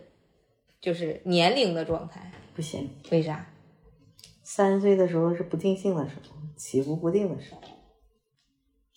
[0.79, 2.31] 就是年龄的状态。
[2.55, 2.89] 不行。
[3.11, 3.45] 为啥？
[4.41, 7.61] 三十岁的时候是不定性的时候，起伏不定的时候。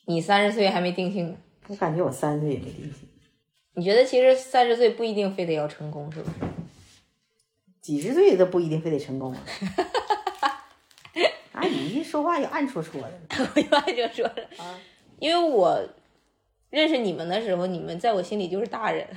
[0.06, 1.36] 你三十岁还没定性呢。
[1.68, 3.08] 我感觉我三十岁也没定性，
[3.74, 6.36] 你觉得其实三十岁不一定非得要成功，是不是？
[7.80, 9.42] 几十岁都不一定非得成功啊。
[11.52, 13.20] 啊，你一说话就暗戳戳的
[13.54, 14.78] 我一般就说了，啊。
[15.18, 15.88] 因为我
[16.70, 19.08] 认识你们的时候，你们在我心里就是大人。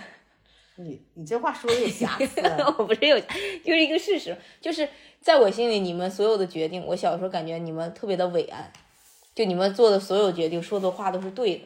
[0.83, 2.57] 你你这话说的有瑕疵啊。
[2.79, 3.19] 我不是有，
[3.63, 4.87] 就是一个事实，就是
[5.21, 8.71] 在我心里，你们所有的决定，我小时候感觉你们特别的伟岸，
[9.35, 11.61] 就你们做的所有决定，说的话都是对的。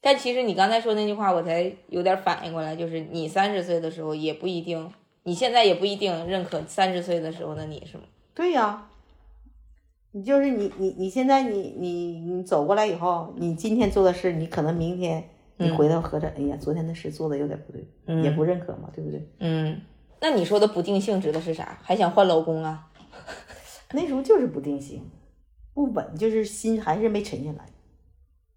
[0.00, 8.02] 但其实你刚才说那句话，我才有点反应过来，就是你三十岁的时候也不一定，你现在也不一定认可三十岁的时候的你，是吗？
[8.34, 8.88] 对呀、
[10.12, 19.28] 你就是你你你现在你你你走过来以后，你今天做的事，你可能明天你回头合着，哎呀，昨天的事做的有点不对，也不认可嘛，对不对？
[19.40, 19.80] 嗯，
[20.20, 21.78] 那你说的不定性指的是啥？
[21.82, 22.90] 还想换老公啊？
[23.92, 25.08] 那时候就是不定性，
[25.72, 27.66] 不稳，就是心还是没沉下来。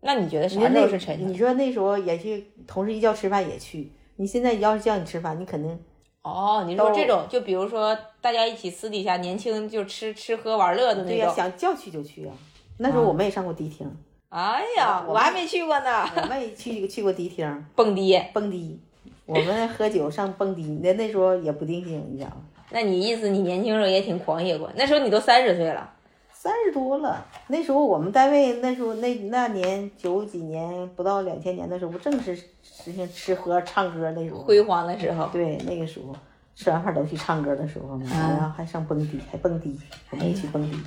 [0.02, 1.30] 那你觉得啥时候是沉下来？
[1.30, 3.92] 你说那时候也去，同事一叫吃饭也去。
[4.16, 5.80] 你现在要是叫你吃饭，你肯定
[6.24, 11.32] 哦，你说这种，就比如说大家一起私底下年轻就吃吃喝玩乐的对呀。
[11.32, 12.34] 想叫去就去啊。
[12.80, 13.90] 那时候我们也上过迪厅，
[14.30, 16.06] 哎呀，我我还没去过呢。
[16.16, 17.66] 我们也去去过迪厅。
[17.76, 18.80] 蹦迪，蹦迪，
[19.26, 22.38] 我们喝酒上蹦迪，那那时候也不定性，你知道吗？
[22.72, 24.70] 那你意思你年轻时候也挺狂野过？
[24.76, 25.90] 那时候你都三十岁了，
[26.34, 34.40] 三十多了，那时候我们单位那时候那那年九几年不到两千年的时候，不正是实行吃喝唱歌那时候。
[34.42, 35.28] 辉煌的时候。
[35.28, 36.14] 对，那个时候
[36.54, 38.36] 吃完饭都去唱歌的时候嘛，啊。
[38.38, 39.80] 然后还上蹦迪，还蹦迪，
[40.12, 40.78] 我们也去蹦迪，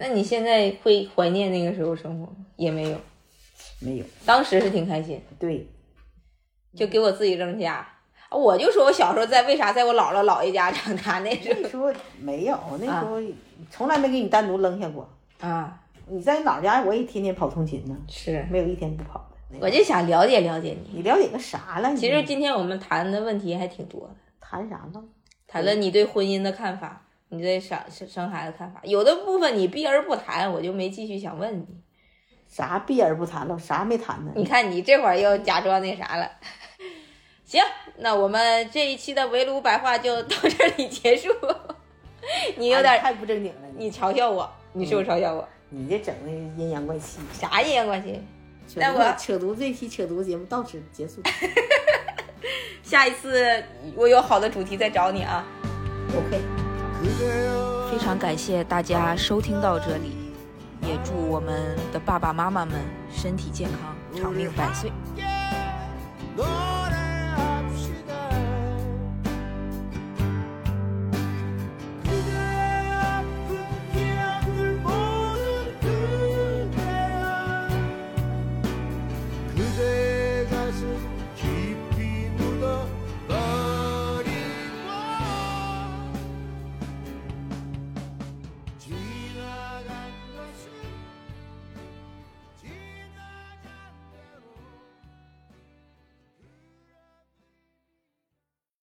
[0.00, 2.32] 那你现在会怀念那个时候生活吗？
[2.56, 2.98] 也没有，
[3.80, 4.04] 没有。
[4.24, 5.68] 当时是挺开心，对，
[6.74, 7.74] 就给我自己扔家。
[7.74, 7.96] 啊
[8.30, 13.20] 我就说我小时候在为啥在我姥姥姥爷家长大那时那时候没有，那时候
[13.68, 15.06] 从来没给你单独扔下过。
[15.40, 19.18] 啊，你在姥家，我也天天跑通勤呢，是，没有一天不跑
[19.50, 19.58] 的。
[19.60, 20.98] 我就想了解了解你。
[20.98, 21.94] 你了解个啥了？
[21.94, 25.04] 其实今天我们谈的问题还挺多的，谈啥了？
[25.46, 31.66] 谈了你对婚姻的看法，你对生生生孩子看法，有的部分你避而不谈，我就没继续想问你。
[32.48, 33.56] 啥避而不谈了？
[33.56, 34.32] 啥没谈呢？
[34.34, 36.28] 你看你这会儿又假装那啥了。
[37.46, 37.62] 行，
[37.98, 41.28] 那我们这一期的围炉白话就到这里结束。
[42.58, 45.48] 你有点，太不正经了，你你嘲笑我，你是不是嘲笑我？
[45.68, 47.20] 你这整的阴阳怪气。
[47.32, 48.20] 啥阴阳关系？
[48.66, 51.22] 扯那我扯犊这期扯犊节目到此结束。
[52.82, 53.62] 下一次
[53.94, 55.46] 我有好的主题再找你啊。
[56.08, 56.59] OK。
[57.90, 60.12] 非常感谢大家收听到这里
[60.82, 62.76] 也祝我们的爸爸妈妈们
[63.10, 64.92] 身体健康长命百岁。